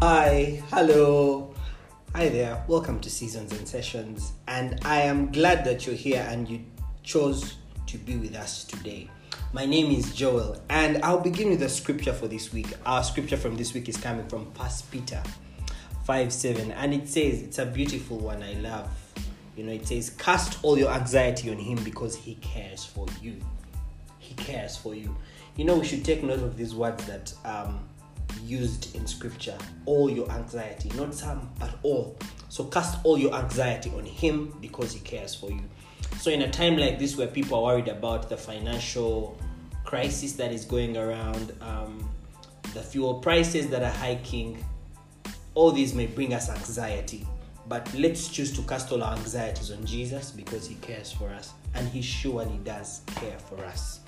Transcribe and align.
Hi, 0.00 0.62
hello. 0.70 1.52
Hi 2.14 2.28
there. 2.28 2.62
Welcome 2.68 3.00
to 3.00 3.10
Seasons 3.10 3.50
and 3.50 3.66
Sessions. 3.66 4.32
And 4.46 4.78
I 4.84 5.00
am 5.00 5.32
glad 5.32 5.64
that 5.64 5.86
you're 5.86 5.96
here 5.96 6.24
and 6.30 6.48
you 6.48 6.60
chose 7.02 7.56
to 7.88 7.98
be 7.98 8.14
with 8.14 8.36
us 8.36 8.62
today. 8.62 9.10
My 9.52 9.66
name 9.66 9.90
is 9.90 10.14
Joel, 10.14 10.62
and 10.70 11.02
I'll 11.02 11.18
begin 11.18 11.50
with 11.50 11.58
the 11.58 11.68
scripture 11.68 12.12
for 12.12 12.28
this 12.28 12.52
week. 12.52 12.68
Our 12.86 13.02
scripture 13.02 13.36
from 13.36 13.56
this 13.56 13.74
week 13.74 13.88
is 13.88 13.96
coming 13.96 14.28
from 14.28 14.52
First 14.52 14.88
Peter 14.92 15.20
5 16.04 16.32
7, 16.32 16.70
and 16.70 16.94
it 16.94 17.08
says, 17.08 17.42
It's 17.42 17.58
a 17.58 17.66
beautiful 17.66 18.18
one 18.18 18.40
I 18.40 18.52
love. 18.52 18.88
You 19.56 19.64
know, 19.64 19.72
it 19.72 19.88
says, 19.88 20.10
Cast 20.10 20.62
all 20.62 20.78
your 20.78 20.92
anxiety 20.92 21.50
on 21.50 21.56
him 21.56 21.82
because 21.82 22.14
he 22.14 22.36
cares 22.36 22.84
for 22.84 23.08
you. 23.20 23.40
He 24.20 24.34
cares 24.34 24.76
for 24.76 24.94
you. 24.94 25.16
You 25.56 25.64
know, 25.64 25.76
we 25.76 25.84
should 25.84 26.04
take 26.04 26.22
note 26.22 26.38
of 26.38 26.56
these 26.56 26.72
words 26.72 27.04
that 27.06 27.34
um, 27.44 27.80
used 28.44 28.94
in 28.94 29.06
scripture 29.06 29.56
all 29.86 30.10
your 30.10 30.30
anxiety 30.30 30.90
not 30.96 31.14
some 31.14 31.50
but 31.58 31.78
all. 31.82 32.16
So 32.48 32.64
cast 32.64 32.98
all 33.04 33.18
your 33.18 33.34
anxiety 33.34 33.90
on 33.96 34.04
him 34.04 34.56
because 34.60 34.92
he 34.92 35.00
cares 35.00 35.34
for 35.34 35.50
you. 35.50 35.62
So 36.18 36.30
in 36.30 36.42
a 36.42 36.50
time 36.50 36.76
like 36.76 36.98
this 36.98 37.16
where 37.16 37.26
people 37.26 37.58
are 37.58 37.74
worried 37.74 37.88
about 37.88 38.28
the 38.28 38.36
financial 38.36 39.38
crisis 39.84 40.32
that 40.34 40.52
is 40.52 40.64
going 40.64 40.96
around 40.96 41.52
um, 41.60 42.08
the 42.74 42.82
fuel 42.82 43.14
prices 43.14 43.68
that 43.68 43.82
are 43.82 43.90
hiking 43.90 44.64
all 45.54 45.72
these 45.72 45.94
may 45.94 46.06
bring 46.06 46.34
us 46.34 46.48
anxiety. 46.48 47.26
But 47.68 47.92
let's 47.94 48.28
choose 48.28 48.54
to 48.56 48.62
cast 48.62 48.92
all 48.92 49.02
our 49.02 49.16
anxieties 49.16 49.70
on 49.70 49.84
jesus 49.84 50.30
because 50.30 50.66
he 50.66 50.76
cares 50.76 51.12
for 51.12 51.28
us 51.28 51.52
and 51.74 51.86
he 51.88 52.00
surely 52.00 52.58
does 52.64 53.02
care 53.16 53.38
for 53.38 53.62
us. 53.64 54.00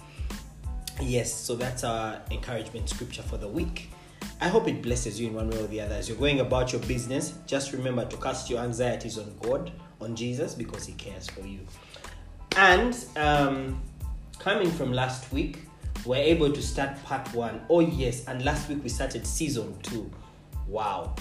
Yes 1.01 1.33
so 1.33 1.57
that's 1.57 1.85
our 1.85 2.21
encouragement 2.31 2.89
scripture 2.89 3.23
for 3.23 3.37
the 3.37 3.49
week 3.49 3.91
I 4.43 4.49
hope 4.49 4.69
it 4.69 4.81
blesses 4.81 5.21
you 5.21 5.29
in 5.29 5.35
one 5.35 5.51
way 5.51 5.59
or 5.59 5.67
the 5.67 5.83
other. 5.83 5.95
As 5.95 6.09
you're 6.09 6.17
going 6.17 6.41
about 6.41 6.73
your 6.73 6.81
business, 6.83 7.35
just 7.47 7.73
remember 7.73 8.07
to 8.07 8.17
cast 8.17 8.49
your 8.49 8.61
anxieties 8.61 9.19
on 9.19 9.35
God, 9.43 9.71
on 10.01 10.17
Jesus, 10.17 10.55
because 10.55 10.87
He 10.87 10.95
cares 10.95 11.29
for 11.29 11.47
you. 11.47 11.61
And 12.57 12.97
um, 13.17 13.83
coming 14.39 14.71
from 14.71 14.93
last 14.93 15.31
week, 15.31 15.59
we're 16.07 16.17
able 16.17 16.51
to 16.51 16.63
start 16.63 17.03
part 17.05 17.33
one. 17.35 17.61
Oh, 17.69 17.81
yes, 17.81 18.27
and 18.27 18.43
last 18.43 18.69
week 18.71 18.83
we 18.83 18.89
started 18.89 19.27
season 19.27 19.79
two. 19.83 20.11
Wow. 20.67 21.15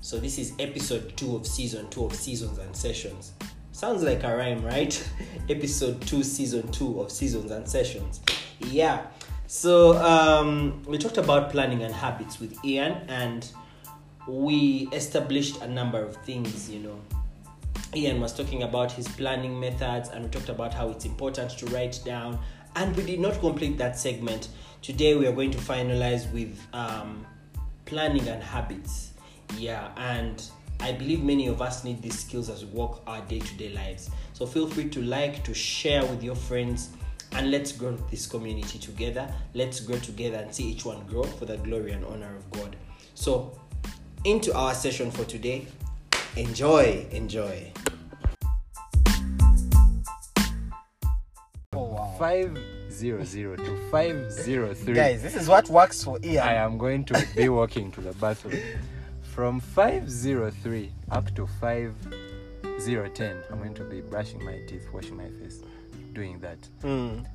So 0.00 0.18
this 0.18 0.38
is 0.38 0.54
episode 0.58 1.14
two 1.16 1.36
of 1.36 1.46
season 1.46 1.88
two 1.90 2.06
of 2.06 2.14
seasons 2.14 2.58
and 2.58 2.74
sessions. 2.74 3.32
Sounds 3.72 4.02
like 4.02 4.24
a 4.24 4.34
rhyme, 4.34 4.64
right? 4.64 5.10
episode 5.50 6.00
two, 6.02 6.22
season 6.22 6.70
two 6.72 7.00
of 7.00 7.12
seasons 7.12 7.50
and 7.50 7.68
sessions. 7.68 8.20
Yeah. 8.60 9.06
So 9.54 9.98
um, 9.98 10.82
we 10.84 10.96
talked 10.96 11.18
about 11.18 11.50
planning 11.50 11.82
and 11.82 11.92
habits 11.92 12.40
with 12.40 12.64
Ian, 12.64 13.02
and 13.08 13.46
we 14.26 14.88
established 14.92 15.60
a 15.60 15.68
number 15.68 16.02
of 16.02 16.16
things. 16.24 16.70
You 16.70 16.80
know, 16.80 16.98
Ian 17.94 18.18
was 18.18 18.32
talking 18.32 18.62
about 18.62 18.90
his 18.90 19.06
planning 19.08 19.60
methods, 19.60 20.08
and 20.08 20.24
we 20.24 20.30
talked 20.30 20.48
about 20.48 20.72
how 20.72 20.88
it's 20.88 21.04
important 21.04 21.50
to 21.58 21.66
write 21.66 22.00
down. 22.02 22.38
And 22.76 22.96
we 22.96 23.04
did 23.04 23.20
not 23.20 23.40
complete 23.40 23.76
that 23.76 23.98
segment. 23.98 24.48
Today 24.80 25.16
we 25.16 25.26
are 25.26 25.32
going 25.32 25.50
to 25.50 25.58
finalize 25.58 26.32
with 26.32 26.58
um, 26.72 27.26
planning 27.84 28.26
and 28.28 28.42
habits. 28.42 29.12
Yeah, 29.58 29.90
and 29.98 30.42
I 30.80 30.92
believe 30.92 31.22
many 31.22 31.48
of 31.48 31.60
us 31.60 31.84
need 31.84 32.00
these 32.00 32.18
skills 32.18 32.48
as 32.48 32.64
we 32.64 32.70
walk 32.70 33.02
our 33.06 33.20
day-to-day 33.26 33.74
lives. 33.74 34.08
So 34.32 34.46
feel 34.46 34.66
free 34.66 34.88
to 34.88 35.02
like, 35.02 35.44
to 35.44 35.52
share 35.52 36.06
with 36.06 36.22
your 36.24 36.36
friends 36.36 36.88
and 37.34 37.50
let's 37.50 37.72
grow 37.72 37.96
this 38.10 38.26
community 38.26 38.78
together. 38.78 39.28
Let's 39.54 39.80
grow 39.80 39.98
together 39.98 40.36
and 40.36 40.54
see 40.54 40.64
each 40.64 40.84
one 40.84 41.04
grow 41.06 41.22
for 41.22 41.46
the 41.46 41.56
glory 41.58 41.92
and 41.92 42.04
honor 42.04 42.36
of 42.36 42.50
God. 42.50 42.76
So, 43.14 43.58
into 44.24 44.54
our 44.54 44.74
session 44.74 45.10
for 45.10 45.24
today. 45.24 45.66
Enjoy, 46.36 47.06
enjoy. 47.10 47.72
Oh, 51.74 51.82
wow. 51.82 52.14
500 52.18 53.58
to 53.58 53.76
503. 53.90 54.94
Guys, 54.94 55.22
this 55.22 55.34
is 55.34 55.48
what 55.48 55.68
works 55.68 56.04
for 56.04 56.18
Ian. 56.22 56.46
I 56.46 56.54
am 56.54 56.78
going 56.78 57.04
to 57.06 57.26
be 57.34 57.48
walking 57.48 57.90
to 57.92 58.00
the 58.00 58.12
bathroom. 58.12 58.58
From 59.22 59.60
503 59.60 60.92
up 61.10 61.34
to 61.34 61.46
5010, 61.46 63.42
I'm 63.50 63.58
going 63.58 63.74
to 63.74 63.84
be 63.84 64.02
brushing 64.02 64.44
my 64.44 64.58
teeth, 64.68 64.86
washing 64.92 65.16
my 65.16 65.28
face 65.28 65.62
doing 66.12 66.38
that. 66.40 66.58
Mm. 66.82 67.26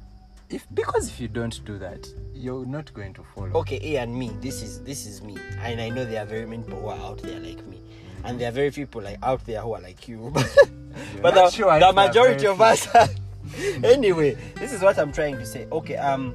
If 0.50 0.66
because 0.74 1.10
if 1.10 1.20
you 1.20 1.28
don't 1.28 1.64
do 1.66 1.78
that, 1.80 2.08
you're 2.34 2.66
not 2.66 2.94
going 2.94 3.14
to 3.16 3.24
follow. 3.36 3.52
Okay, 3.56 3.80
A 3.84 4.04
and 4.04 4.18
me. 4.18 4.32
This 4.40 4.62
is 4.62 4.82
this 4.84 5.06
is 5.06 5.22
me, 5.22 5.38
and 5.60 5.82
I 5.82 5.90
know 5.90 6.06
there 6.06 6.24
are 6.24 6.26
very 6.26 6.46
many 6.46 6.64
people 6.64 6.82
who 6.82 6.88
are 6.88 7.00
out 7.00 7.22
there 7.22 7.40
like 7.40 7.66
me, 7.68 7.82
and 8.24 8.40
there 8.40 8.48
are 8.48 8.54
very 8.54 8.72
few 8.72 8.86
people 8.86 9.02
like 9.02 9.20
out 9.22 9.46
there 9.46 9.62
who 9.62 9.74
are 9.74 9.82
like 9.82 10.08
you. 10.08 10.32
but 11.22 11.34
the, 11.34 11.50
sure 11.50 11.78
the 11.80 11.92
majority 11.92 12.48
of 12.48 12.62
us. 12.62 12.88
Are, 12.96 13.10
anyway, 13.84 14.38
this 14.56 14.72
is 14.72 14.82
what 14.82 14.98
I'm 14.98 15.12
trying 15.12 15.36
to 15.38 15.46
say. 15.46 15.68
Okay, 15.70 15.98
um, 15.98 16.34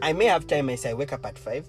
I 0.00 0.14
may 0.14 0.26
have 0.26 0.46
time 0.46 0.70
as 0.70 0.86
I 0.86 0.94
wake 0.94 1.12
up 1.12 1.26
at 1.26 1.38
five, 1.38 1.66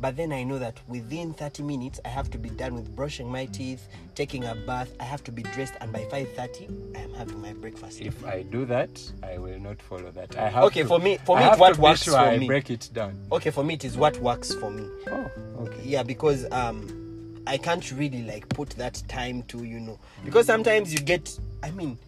but 0.00 0.16
then 0.16 0.32
I 0.32 0.44
know 0.44 0.58
that 0.58 0.78
within 0.88 1.34
30 1.34 1.62
minutes 1.62 2.00
I 2.04 2.08
have 2.08 2.30
to 2.30 2.38
be 2.38 2.50
done 2.50 2.74
with 2.74 2.94
brushing 2.94 3.30
my 3.30 3.46
teeth, 3.46 3.88
taking 4.14 4.44
a 4.44 4.54
bath. 4.54 4.92
I 5.00 5.04
have 5.04 5.24
to 5.24 5.32
be 5.32 5.42
dressed, 5.42 5.74
and 5.80 5.92
by 5.92 6.04
5:30 6.04 6.96
I 6.96 7.00
am 7.00 7.14
having 7.14 7.40
my 7.40 7.52
breakfast. 7.52 8.00
If 8.00 8.24
I 8.24 8.42
do 8.42 8.64
that, 8.66 8.90
I 9.22 9.38
will 9.38 9.58
not 9.58 9.80
follow 9.82 10.10
that. 10.12 10.36
I 10.36 10.48
have 10.48 10.64
okay 10.64 10.82
to, 10.82 10.88
for 10.88 10.98
me. 10.98 11.18
For 11.24 11.36
me, 11.36 11.44
what 11.44 11.78
works 11.78 12.02
sure 12.04 12.14
for 12.14 12.20
I 12.20 12.38
me. 12.38 12.46
break 12.46 12.70
it 12.70 12.90
down. 12.92 13.18
Okay, 13.32 13.50
for 13.50 13.64
me 13.64 13.74
it 13.74 13.84
is 13.84 13.96
what 13.96 14.18
works 14.18 14.54
for 14.54 14.70
me. 14.70 14.88
Oh, 15.10 15.30
okay. 15.60 15.82
Yeah, 15.84 16.02
because 16.02 16.50
um, 16.52 17.42
I 17.46 17.56
can't 17.56 17.90
really 17.92 18.22
like 18.22 18.48
put 18.50 18.70
that 18.70 19.02
time 19.08 19.42
to 19.44 19.64
you 19.64 19.80
know 19.80 19.98
because 20.24 20.46
sometimes 20.46 20.92
you 20.92 21.00
get. 21.00 21.38
I 21.62 21.70
mean, 21.72 21.98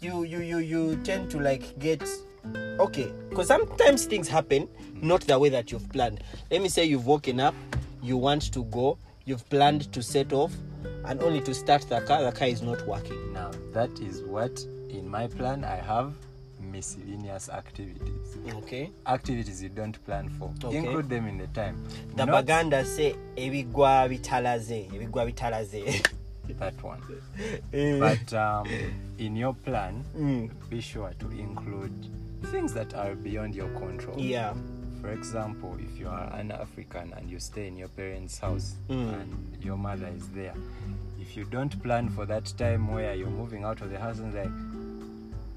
you 0.00 0.22
you 0.24 0.40
you 0.40 0.58
you 0.58 0.96
tend 1.02 1.30
to 1.32 1.40
like 1.40 1.78
get 1.78 2.08
okay 2.78 3.12
because 3.30 3.46
sometimes 3.48 4.04
things 4.06 4.28
happen 4.28 4.68
not 5.00 5.20
the 5.22 5.38
way 5.38 5.48
that 5.48 5.72
you've 5.72 5.88
planned. 5.90 6.22
Let 6.50 6.62
me 6.62 6.68
say 6.68 6.84
you've 6.84 7.06
woken 7.06 7.40
up, 7.40 7.54
you 8.02 8.16
want 8.16 8.52
to 8.52 8.64
go, 8.64 8.98
you've 9.24 9.48
planned 9.50 9.92
to 9.92 10.02
set 10.02 10.32
off, 10.32 10.52
and 11.04 11.20
only 11.22 11.40
to 11.40 11.54
start 11.54 11.82
the 11.88 12.00
car, 12.02 12.22
the 12.22 12.30
car 12.32 12.46
is 12.48 12.62
not 12.62 12.86
working. 12.86 13.32
Now 13.32 13.50
that 13.72 13.90
is 14.00 14.22
what 14.22 14.64
in 14.90 15.08
my 15.08 15.26
plan 15.26 15.64
I 15.64 15.76
have 15.76 16.14
miscellaneous 16.60 17.48
activities. 17.48 18.36
Okay. 18.54 18.90
Activities 19.06 19.62
you 19.62 19.68
don't 19.68 20.02
plan 20.06 20.28
for. 20.30 20.50
Okay. 20.64 20.76
Include 20.78 21.08
them 21.08 21.26
in 21.26 21.38
the 21.38 21.46
time. 21.48 21.84
The 22.16 22.24
Not 22.26 22.32
Baganda 22.46 22.84
say 22.84 23.14
ebigwa 23.36 24.08
bitalaze, 24.08 24.88
ebigwa 24.90 25.26
bitalaze. 25.32 26.06
that 26.58 26.82
one. 26.82 27.00
Eh, 27.72 27.98
But 27.98 28.32
um, 28.34 28.68
in 29.18 29.36
your 29.36 29.54
plan, 29.54 30.04
mm, 30.16 30.50
be 30.70 30.80
sure 30.80 31.12
to 31.18 31.30
include 31.30 32.08
things 32.46 32.72
that 32.74 32.94
are 32.94 33.14
beyond 33.14 33.54
your 33.54 33.68
control. 33.78 34.18
yeah. 34.18 34.54
For 35.00 35.10
example, 35.12 35.76
if 35.80 35.98
you 35.98 36.06
are 36.08 36.32
an 36.34 36.52
African 36.52 37.12
and 37.16 37.28
you 37.28 37.40
stay 37.40 37.66
in 37.66 37.76
your 37.76 37.88
parents' 37.88 38.38
house 38.38 38.76
Mm. 38.88 39.12
and 39.20 39.64
your 39.64 39.76
mother 39.76 40.06
is 40.16 40.28
there, 40.28 40.54
if 41.20 41.36
you 41.36 41.44
don't 41.44 41.82
plan 41.82 42.08
for 42.08 42.24
that 42.26 42.46
time 42.56 42.86
where 42.86 43.12
you're 43.14 43.28
moving 43.42 43.64
out 43.64 43.80
of 43.80 43.90
the 43.90 43.98
house 43.98 44.20
and 44.20 44.32
like, 44.32 44.48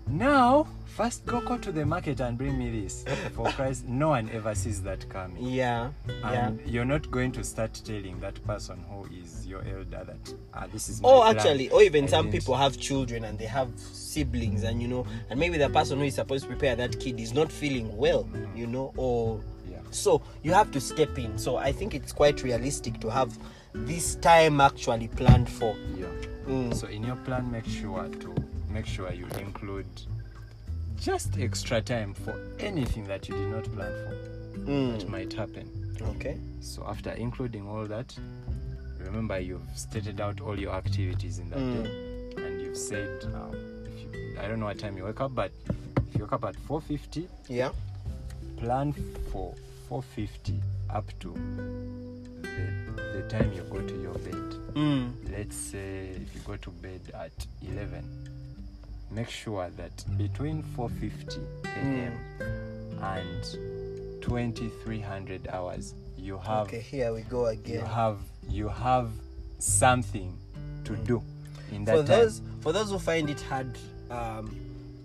now 0.08 0.68
first 0.86 1.26
go 1.26 1.42
go 1.42 1.58
to 1.58 1.72
the 1.72 1.86
market 1.86 2.20
and 2.22 2.38
bring 2.38 2.58
me 2.58 2.82
this. 2.82 3.04
For 3.34 3.48
Christ, 3.52 3.86
no 3.88 4.10
one 4.10 4.30
ever 4.32 4.56
sees 4.56 4.82
that 4.84 5.08
coming. 5.10 5.44
Yeah. 5.44 5.90
Yeah. 6.08 6.48
And 6.48 6.62
you're 6.66 6.86
not 6.86 7.10
going 7.12 7.32
to 7.34 7.44
start 7.44 7.74
telling 7.84 8.20
that 8.22 8.42
person 8.46 8.84
who 8.90 9.06
is 9.14 9.46
your 9.46 9.62
elder 9.68 10.04
that 10.06 10.34
ah, 10.54 10.68
this 10.72 10.88
is 10.90 11.02
Oh, 11.04 11.22
plan. 11.22 11.36
actually, 11.38 11.70
or 11.70 11.82
even 11.82 12.06
I 12.06 12.08
some 12.08 12.26
didn't- 12.32 12.42
people 12.42 12.56
have 12.56 12.78
children 12.78 13.26
and 13.26 13.38
they 13.38 13.46
have 13.46 13.70
siblings, 13.78 14.64
and 14.64 14.82
you 14.82 14.88
know, 14.88 15.06
and 15.30 15.40
maybe 15.40 15.58
the 15.58 15.70
person 15.70 15.98
who 16.00 16.06
is 16.06 16.16
supposed 16.16 16.44
to 16.44 16.50
prepare 16.50 16.76
that 16.78 17.00
kid 17.00 17.20
is 17.20 17.34
not 17.34 17.52
feeling 17.52 17.96
well, 17.98 18.28
you 18.56 18.68
know, 18.68 18.94
or 18.96 19.42
Yeah. 19.70 19.80
so 19.92 20.22
you 20.44 20.54
have 20.54 20.72
to 20.72 20.80
step 20.80 21.18
in. 21.18 21.38
So 21.38 21.58
I 21.58 21.72
think 21.74 21.94
it's 21.94 22.14
quite 22.14 22.42
realistic 22.44 23.00
to 23.02 23.10
have 23.10 23.38
this 23.74 24.16
time 24.16 24.62
actually 24.62 25.10
planned 25.10 25.50
for. 25.50 25.76
Yeah. 25.98 26.06
Mm. 26.48 26.74
So 26.76 26.88
in 26.88 27.04
your 27.04 27.16
plan, 27.18 27.52
make 27.52 27.66
sure 27.66 28.08
to 28.08 28.35
make 28.76 28.86
sure 28.86 29.10
you 29.14 29.26
include 29.40 29.86
just 31.00 31.38
extra 31.40 31.82
time 31.82 32.14
for 32.14 32.36
anything 32.60 33.06
that 33.06 33.28
you 33.30 33.34
did 33.36 33.48
not 33.50 33.64
plan 33.74 33.94
for 34.04 34.16
that 34.66 35.00
Mm. 35.06 35.08
might 35.10 35.32
happen. 35.34 35.66
Okay. 36.02 36.38
So 36.60 36.84
after 36.86 37.12
including 37.12 37.66
all 37.70 37.86
that, 37.86 38.14
remember 39.00 39.40
you've 39.40 39.70
stated 39.76 40.20
out 40.20 40.42
all 40.42 40.60
your 40.60 40.74
activities 40.74 41.40
in 41.40 41.50
that 41.52 41.60
Mm. 41.60 41.84
day, 41.84 42.44
and 42.46 42.62
you've 42.62 42.78
said, 42.78 43.24
um, 43.34 43.54
you, 43.98 44.38
I 44.42 44.48
don't 44.50 44.60
know 44.60 44.66
what 44.66 44.78
time 44.80 44.98
you 44.98 45.06
wake 45.06 45.22
up, 45.22 45.34
but 45.34 45.52
if 46.10 46.16
you 46.16 46.26
wake 46.26 46.34
up 46.34 46.44
at 46.44 46.56
4:50, 46.68 47.30
Yeah. 47.48 47.72
plan 48.58 48.92
for 49.32 49.54
4:50 49.90 50.60
up 50.90 51.08
to 51.22 51.34
the, 52.42 53.02
the 53.14 53.24
time 53.30 53.54
you 53.54 53.62
go 53.72 53.80
to 53.82 54.02
your 54.02 54.16
bed. 54.16 54.50
Mm. 54.76 55.14
let's 55.32 55.56
say 55.56 56.10
if 56.10 56.36
you 56.36 56.42
go 56.46 56.58
to 56.58 56.70
bed 56.72 57.02
at 57.14 57.48
11 57.62 58.04
make 59.12 59.30
sure 59.30 59.70
that 59.78 60.06
between 60.18 60.64
4:50 60.78 61.40
a.m. 61.66 62.14
and 63.02 64.22
2300 64.22 65.48
hours 65.50 65.94
you 66.18 66.38
have 66.38 66.68
Okay. 66.68 66.80
Here 66.80 67.14
we 67.14 67.22
go 67.22 67.46
again 67.48 67.80
you 67.80 67.86
have 67.86 68.20
you 68.50 68.68
have 68.70 69.12
something 69.60 70.38
to 70.84 70.96
do 70.98 71.22
in 71.72 71.86
that 71.86 71.98
for 71.98 72.04
time. 72.04 72.20
those 72.20 72.42
for 72.62 72.72
those 72.72 72.90
who 72.90 73.00
find 73.00 73.30
it 73.30 73.42
hard 73.42 73.78
um, 74.10 74.56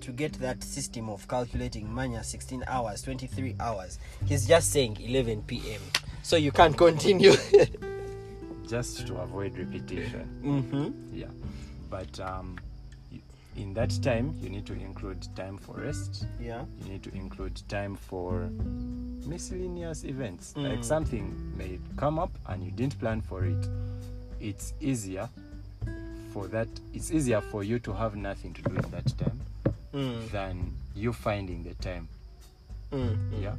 to 0.01 0.13
get 0.13 0.33
that 0.35 0.63
system 0.63 1.09
of 1.11 1.27
calculating 1.29 1.93
mania 1.95 2.23
16 2.25 2.65
hours 2.67 3.03
23 3.03 3.57
hours 3.61 3.99
he's 4.27 4.47
just 4.47 4.71
saying 4.73 4.97
11 5.01 5.43
p.m 5.43 5.81
so 6.23 6.37
you 6.37 6.53
can't 6.53 6.77
continue 6.77 7.33
just 8.71 9.05
to 9.07 9.17
avoid 9.17 9.59
repetition. 9.59 10.29
mm-hmm. 10.45 11.17
Yeah, 11.17 11.27
but 11.91 12.21
um, 12.21 12.57
in 13.57 13.75
that 13.75 13.91
time 14.03 14.35
you 14.41 14.49
need 14.49 14.67
to 14.67 14.73
include 14.75 15.27
time 15.37 15.59
for 15.59 15.75
rest. 15.77 16.27
yeah 16.41 16.65
You 16.83 16.93
need 16.93 17.03
to 17.03 17.15
include 17.15 17.61
time 17.69 17.97
for 17.97 18.49
miscellaneous 19.27 20.05
events. 20.05 20.55
Mm. 20.57 20.71
Like 20.71 20.85
something 20.85 21.53
may 21.57 21.79
come 21.97 22.19
up 22.19 22.31
and 22.47 22.65
you 22.65 22.71
didn't 22.71 22.99
plan 22.99 23.21
for 23.21 23.45
it. 23.45 23.69
It's 24.41 24.75
easier 24.81 25.29
for 26.33 26.47
that. 26.49 26.69
It's 26.95 27.11
easier 27.11 27.41
for 27.41 27.65
you 27.65 27.79
to 27.81 27.93
have 27.93 28.17
nothing 28.17 28.53
to 28.55 28.63
do 28.63 28.75
in 28.77 28.91
that 28.91 29.19
time 29.19 29.41
mm. 29.93 30.31
than 30.31 30.73
you 30.95 31.13
finding 31.13 31.63
the 31.63 31.75
time. 31.75 32.09
Mm. 32.93 33.43
Yeah. 33.43 33.55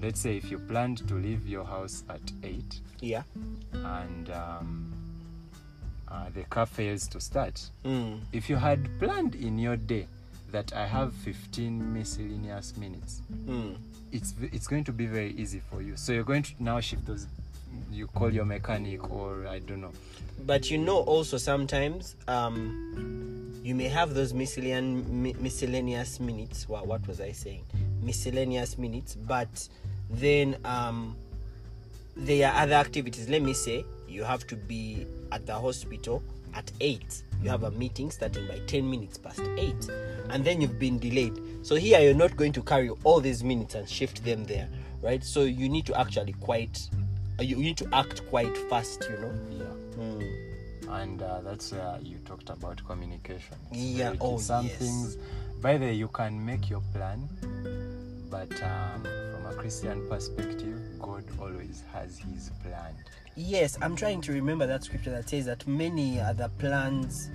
Let's 0.00 0.20
say 0.20 0.36
if 0.36 0.50
you 0.50 0.58
planned 0.58 1.06
to 1.08 1.14
leave 1.14 1.46
your 1.46 1.64
house 1.64 2.02
at 2.08 2.20
eight 2.42 2.80
yeah 3.02 3.22
and 3.72 4.30
um, 4.30 4.92
uh, 6.12 6.28
the 6.34 6.42
car 6.44 6.66
fails 6.66 7.08
to 7.08 7.20
start. 7.20 7.70
mm. 7.84 8.20
If 8.32 8.50
you 8.50 8.56
had 8.56 8.88
planned 8.98 9.34
in 9.34 9.58
your 9.58 9.76
day 9.76 10.06
that 10.50 10.72
I 10.74 10.86
have 10.86 11.14
15 11.14 11.92
miscellaneous 11.94 12.76
minutes, 12.76 13.22
Mm. 13.46 13.76
it's 14.12 14.34
it's 14.52 14.66
going 14.68 14.84
to 14.84 14.92
be 14.92 15.06
very 15.06 15.32
easy 15.32 15.60
for 15.70 15.80
you. 15.82 15.96
So 15.96 16.12
you're 16.12 16.24
going 16.24 16.42
to 16.42 16.52
now 16.58 16.80
shift 16.80 17.06
those. 17.06 17.26
You 17.90 18.06
call 18.08 18.30
your 18.32 18.44
mechanic, 18.44 19.10
or 19.10 19.46
I 19.46 19.58
don't 19.60 19.80
know. 19.80 19.92
but 20.46 20.70
you 20.70 20.76
know 20.78 20.98
also 20.98 21.38
sometimes 21.38 22.16
um 22.28 23.60
you 23.62 23.74
may 23.76 23.88
have 23.88 24.12
those 24.12 24.34
miscellaneous 24.34 25.06
miscellaneous 25.40 26.18
minutes 26.20 26.68
well, 26.68 26.84
what 26.84 27.06
was 27.06 27.20
i 27.20 27.30
saying 27.32 27.62
miscellaneous 28.02 28.76
minutes 28.76 29.14
but 29.14 29.68
then 30.10 30.56
um 30.64 31.14
there 32.16 32.50
are 32.50 32.62
other 32.62 32.74
activities 32.74 33.28
let 33.28 33.40
me 33.42 33.54
say 33.54 33.84
you 34.12 34.22
have 34.24 34.46
to 34.46 34.56
be 34.56 35.06
at 35.32 35.46
the 35.46 35.54
hospital 35.54 36.22
at 36.54 36.70
8 36.80 37.22
you 37.42 37.48
have 37.48 37.62
a 37.64 37.70
meeting 37.72 38.10
starting 38.10 38.46
by 38.46 38.58
10 38.66 38.88
minutes 38.88 39.16
past 39.18 39.40
8 39.40 39.74
and 40.30 40.44
then 40.44 40.60
you've 40.60 40.78
been 40.78 40.98
delayed 40.98 41.38
so 41.62 41.74
here 41.76 41.98
you're 42.00 42.14
not 42.14 42.36
going 42.36 42.52
to 42.52 42.62
carry 42.62 42.90
all 43.04 43.20
these 43.20 43.42
minutes 43.42 43.74
and 43.74 43.88
shift 43.88 44.22
them 44.24 44.44
there 44.44 44.68
right 45.02 45.24
so 45.24 45.42
you 45.42 45.68
need 45.68 45.86
to 45.86 45.98
actually 45.98 46.34
quite 46.34 46.88
uh, 47.40 47.42
you 47.42 47.56
need 47.56 47.76
to 47.78 47.88
act 47.94 48.26
quite 48.28 48.56
fast 48.68 49.08
you 49.10 49.18
know 49.18 49.32
Yeah. 49.50 50.02
Mm. 50.04 50.48
And 50.88 51.22
uh, 51.22 51.40
that's 51.40 51.72
where 51.72 51.98
you 52.02 52.18
talked 52.26 52.50
about 52.50 52.84
communication. 52.86 53.56
It's 53.70 53.78
Yeah, 53.80 54.06
very 54.10 54.18
oh, 54.20 54.36
Some 54.38 54.66
yes. 54.66 54.76
things. 54.76 55.16
By 55.62 55.78
the 55.78 55.86
way, 55.86 55.94
you 55.94 56.08
can 56.08 56.44
make 56.44 56.68
your 56.68 56.82
plan, 56.92 57.26
but 58.28 58.52
um, 58.62 59.02
Christian 59.62 60.04
perspective, 60.08 60.76
God 60.98 61.22
always 61.40 61.84
has 61.92 62.18
His 62.18 62.50
plan. 62.64 62.96
Yes, 63.36 63.78
I'm 63.80 63.94
trying 63.94 64.20
to 64.22 64.32
remember 64.32 64.66
that 64.66 64.82
scripture 64.82 65.12
that 65.12 65.28
says 65.28 65.44
that 65.44 65.64
many 65.68 66.18
other 66.18 66.50
plans. 66.58 67.30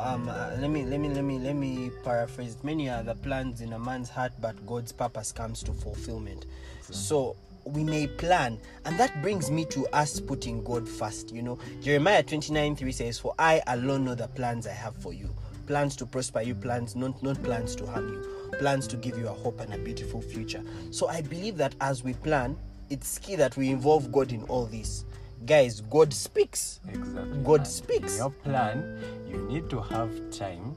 Um, 0.00 0.28
uh, 0.28 0.56
let 0.58 0.70
me 0.70 0.84
let 0.84 0.98
me 0.98 1.10
let 1.10 1.22
me 1.22 1.38
let 1.38 1.54
me 1.54 1.92
paraphrase. 2.02 2.56
Many 2.64 2.90
are 2.90 3.04
the 3.04 3.14
plans 3.14 3.60
in 3.60 3.72
a 3.72 3.78
man's 3.78 4.10
heart, 4.10 4.32
but 4.40 4.66
God's 4.66 4.90
purpose 4.90 5.30
comes 5.30 5.62
to 5.62 5.72
fulfillment. 5.72 6.44
So 6.80 7.36
we 7.62 7.84
may 7.84 8.08
plan, 8.08 8.58
and 8.84 8.98
that 8.98 9.22
brings 9.22 9.52
me 9.52 9.66
to 9.66 9.86
us 9.92 10.18
putting 10.18 10.64
God 10.64 10.88
first. 10.88 11.32
You 11.32 11.42
know, 11.42 11.58
Jeremiah 11.82 12.24
29 12.24 12.74
3 12.74 12.90
says, 12.90 13.20
For 13.20 13.32
I 13.38 13.62
alone 13.68 14.04
know 14.04 14.16
the 14.16 14.26
plans 14.26 14.66
I 14.66 14.72
have 14.72 14.96
for 14.96 15.12
you 15.12 15.30
plans 15.66 15.96
to 15.96 16.06
prosper 16.06 16.42
you, 16.42 16.54
plans, 16.54 16.94
not, 16.94 17.22
not 17.22 17.42
plans 17.42 17.74
to 17.76 17.86
harm 17.86 18.08
you, 18.08 18.33
plans 18.58 18.86
to 18.88 18.96
give 18.96 19.18
you 19.18 19.28
a 19.28 19.32
hope 19.32 19.60
and 19.60 19.72
a 19.74 19.78
beautiful 19.78 20.20
future. 20.20 20.62
So 20.90 21.08
I 21.08 21.20
believe 21.22 21.56
that 21.58 21.74
as 21.80 22.02
we 22.04 22.14
plan, 22.14 22.56
it's 22.90 23.18
key 23.18 23.36
that 23.36 23.56
we 23.56 23.70
involve 23.70 24.12
God 24.12 24.32
in 24.32 24.42
all 24.44 24.66
this. 24.66 25.04
Guys, 25.46 25.80
God 25.82 26.12
speaks. 26.12 26.80
Exactly. 26.88 27.38
God 27.44 27.60
And 27.60 27.66
speaks. 27.66 28.12
In 28.12 28.18
your 28.18 28.30
plan, 28.30 28.98
you 29.28 29.38
need 29.48 29.68
to 29.70 29.80
have 29.80 30.10
time 30.30 30.76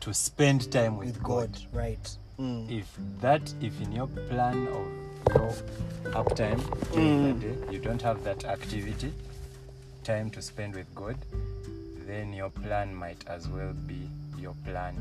to 0.00 0.12
spend 0.12 0.70
time 0.72 0.96
with, 0.96 1.08
with 1.08 1.22
God, 1.22 1.50
right? 1.72 2.16
Mm. 2.38 2.70
If 2.70 2.86
that, 3.20 3.52
if 3.60 3.80
in 3.80 3.92
your 3.92 4.08
plan 4.08 4.66
of 4.68 4.86
your 5.34 5.52
uptime 6.12 6.60
during 6.92 7.38
the 7.38 7.46
day, 7.48 7.72
you 7.72 7.78
don't 7.78 8.02
have 8.02 8.22
that 8.24 8.44
activity, 8.44 9.12
time 10.02 10.30
to 10.30 10.42
spend 10.42 10.74
with 10.74 10.92
God, 10.94 11.16
then 12.06 12.32
your 12.32 12.50
plan 12.50 12.94
might 12.94 13.24
as 13.28 13.48
well 13.48 13.72
be 13.86 14.08
your 14.38 14.54
plan, 14.66 14.94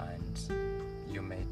and 0.00 1.12
you 1.12 1.22
might 1.22 1.46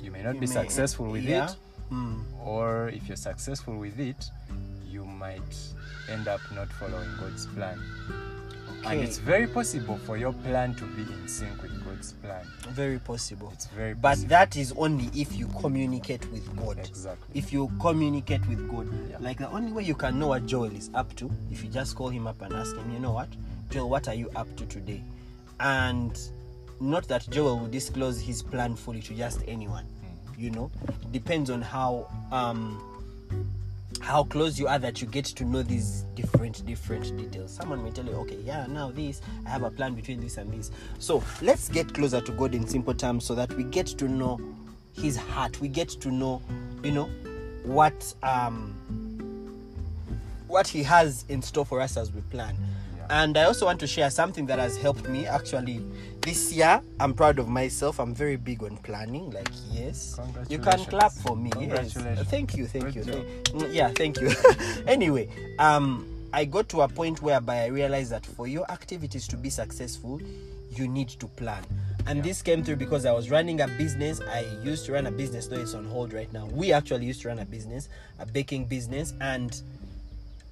you 0.00 0.10
may 0.10 0.22
not 0.22 0.34
You 0.34 0.40
be 0.40 0.46
may- 0.46 0.52
successful 0.52 1.06
with 1.06 1.24
yeah. 1.24 1.50
it, 1.50 1.56
Mm. 1.90 2.22
or 2.44 2.88
if 2.88 3.08
you're 3.08 3.16
successful 3.16 3.76
with 3.78 3.98
it, 3.98 4.30
you 4.86 5.04
might 5.04 5.56
end 6.10 6.28
up 6.28 6.40
not 6.54 6.68
following 6.72 7.08
God's 7.18 7.46
plan. 7.46 7.78
okay. 8.80 8.92
And 8.92 9.00
it's 9.00 9.16
very 9.18 9.46
possible 9.46 9.96
for 9.98 10.16
your 10.18 10.32
plan 10.34 10.74
to 10.76 10.84
be 10.84 11.02
in 11.02 11.26
sync 11.28 11.62
with 11.62 11.82
God's 11.84 12.12
plan. 12.12 12.44
Very 12.70 12.98
possible. 12.98 13.50
It's 13.54 13.66
very 13.66 13.94
But 13.94 14.02
possible. 14.10 14.28
that 14.28 14.56
is 14.56 14.72
only 14.76 15.06
if 15.14 15.34
you 15.34 15.46
communicate 15.60 16.30
with 16.30 16.44
God. 16.56 16.78
Exactly. 16.78 17.38
If 17.38 17.52
you 17.52 17.70
communicate 17.80 18.46
with 18.48 18.70
God. 18.70 18.86
Yeah. 19.10 19.16
Like 19.20 19.38
the 19.38 19.48
only 19.50 19.72
way 19.72 19.82
you 19.84 19.94
can 19.94 20.18
know 20.18 20.28
what 20.28 20.44
Joel 20.46 20.70
is 20.76 20.90
up 20.94 21.14
to, 21.16 21.30
if 21.50 21.64
you 21.64 21.70
just 21.70 21.96
call 21.96 22.08
him 22.10 22.26
up 22.26 22.40
and 22.42 22.52
ask 22.54 22.76
him, 22.76 22.90
you 22.92 22.98
know 23.00 23.12
what? 23.12 23.28
Joel, 23.70 23.88
what 23.90 24.08
are 24.08 24.14
you 24.14 24.30
up 24.36 24.54
to 24.56 24.66
today? 24.66 25.02
And 25.60 26.18
not 26.80 27.08
that 27.08 27.28
Joel 27.30 27.58
will 27.58 27.68
disclose 27.68 28.20
his 28.20 28.42
plan 28.42 28.76
fully 28.76 29.00
to 29.02 29.14
just 29.14 29.42
anyone. 29.46 29.84
You 30.36 30.50
know? 30.50 30.70
it 30.86 31.12
Depends 31.12 31.50
on 31.50 31.62
how 31.62 32.08
um 32.30 32.82
how 34.00 34.22
close 34.24 34.58
you 34.58 34.68
are 34.68 34.78
that 34.78 35.00
you 35.00 35.08
get 35.08 35.24
to 35.24 35.44
know 35.44 35.62
these 35.62 36.02
different 36.14 36.64
different 36.64 37.16
details 37.16 37.52
someone 37.52 37.82
may 37.82 37.90
tell 37.90 38.04
you 38.04 38.12
okay 38.12 38.38
yeah 38.44 38.64
now 38.66 38.92
this 38.92 39.20
i 39.44 39.48
have 39.48 39.64
a 39.64 39.70
plan 39.70 39.92
between 39.94 40.20
this 40.20 40.36
and 40.36 40.52
this 40.52 40.70
so 41.00 41.22
let's 41.42 41.68
get 41.68 41.92
closer 41.94 42.20
to 42.20 42.30
god 42.32 42.54
in 42.54 42.64
simple 42.66 42.94
terms 42.94 43.24
so 43.24 43.34
that 43.34 43.52
we 43.54 43.64
get 43.64 43.86
to 43.86 44.06
know 44.06 44.38
his 44.92 45.16
heart 45.16 45.60
we 45.60 45.66
get 45.66 45.88
to 45.88 46.12
know 46.12 46.40
you 46.84 46.92
know 46.92 47.06
what 47.64 48.14
um 48.22 48.78
what 50.48 50.66
he 50.66 50.82
has 50.82 51.24
in 51.28 51.42
store 51.42 51.64
for 51.64 51.80
us 51.80 51.96
as 51.96 52.12
we 52.12 52.20
plan. 52.22 52.56
And 53.10 53.36
i 53.38 53.44
also 53.44 53.66
want 53.66 53.80
to 53.80 53.86
share 53.86 54.10
something 54.10 54.46
that 54.46 54.58
has 54.58 54.76
helped 54.76 55.08
me 55.08 55.26
actually 55.26 55.82
this 56.28 56.52
year. 56.52 56.82
I'm 57.00 57.14
proud 57.14 57.38
of 57.38 57.48
myself. 57.48 57.98
I'm 57.98 58.14
very 58.14 58.36
big 58.36 58.62
on 58.62 58.76
planning 58.78 59.30
like 59.30 59.48
yes. 59.70 60.20
You 60.50 60.58
can 60.58 60.84
clap 60.84 61.12
for 61.12 61.34
me 61.34 61.50
yes. 61.58 61.94
Thank 62.28 62.54
you 62.54 62.66
thank 62.66 62.92
Good 62.92 63.06
you. 63.06 63.66
yeah 63.70 63.88
thank 63.96 64.20
you. 64.20 64.30
Anyway 64.86 65.28
um 65.58 66.06
i 66.34 66.44
got 66.44 66.68
to 66.68 66.82
a 66.82 66.88
point 66.88 67.22
whereby 67.22 67.62
i 67.62 67.66
realized 67.66 68.12
that 68.12 68.26
for 68.26 68.46
your 68.46 68.70
activities 68.70 69.26
to 69.28 69.36
be 69.38 69.48
successful 69.48 70.20
you 70.70 70.86
need 70.86 71.08
to 71.08 71.26
plan. 71.28 71.64
And 72.06 72.22
this 72.22 72.42
came 72.42 72.62
through 72.62 72.76
because 72.76 73.06
i 73.06 73.12
was 73.12 73.30
running 73.30 73.62
a 73.62 73.68
business. 73.68 74.20
I 74.20 74.44
used 74.62 74.84
to 74.86 74.92
run 74.92 75.06
a 75.06 75.10
business 75.10 75.46
though 75.46 75.56
it's 75.56 75.72
on 75.74 75.86
hold 75.86 76.12
right 76.12 76.30
now. 76.32 76.44
We 76.52 76.72
actually 76.72 77.06
used 77.06 77.22
to 77.22 77.28
run 77.28 77.38
a 77.38 77.46
business 77.46 77.88
a 78.18 78.26
baking 78.26 78.66
business 78.66 79.14
and 79.22 79.62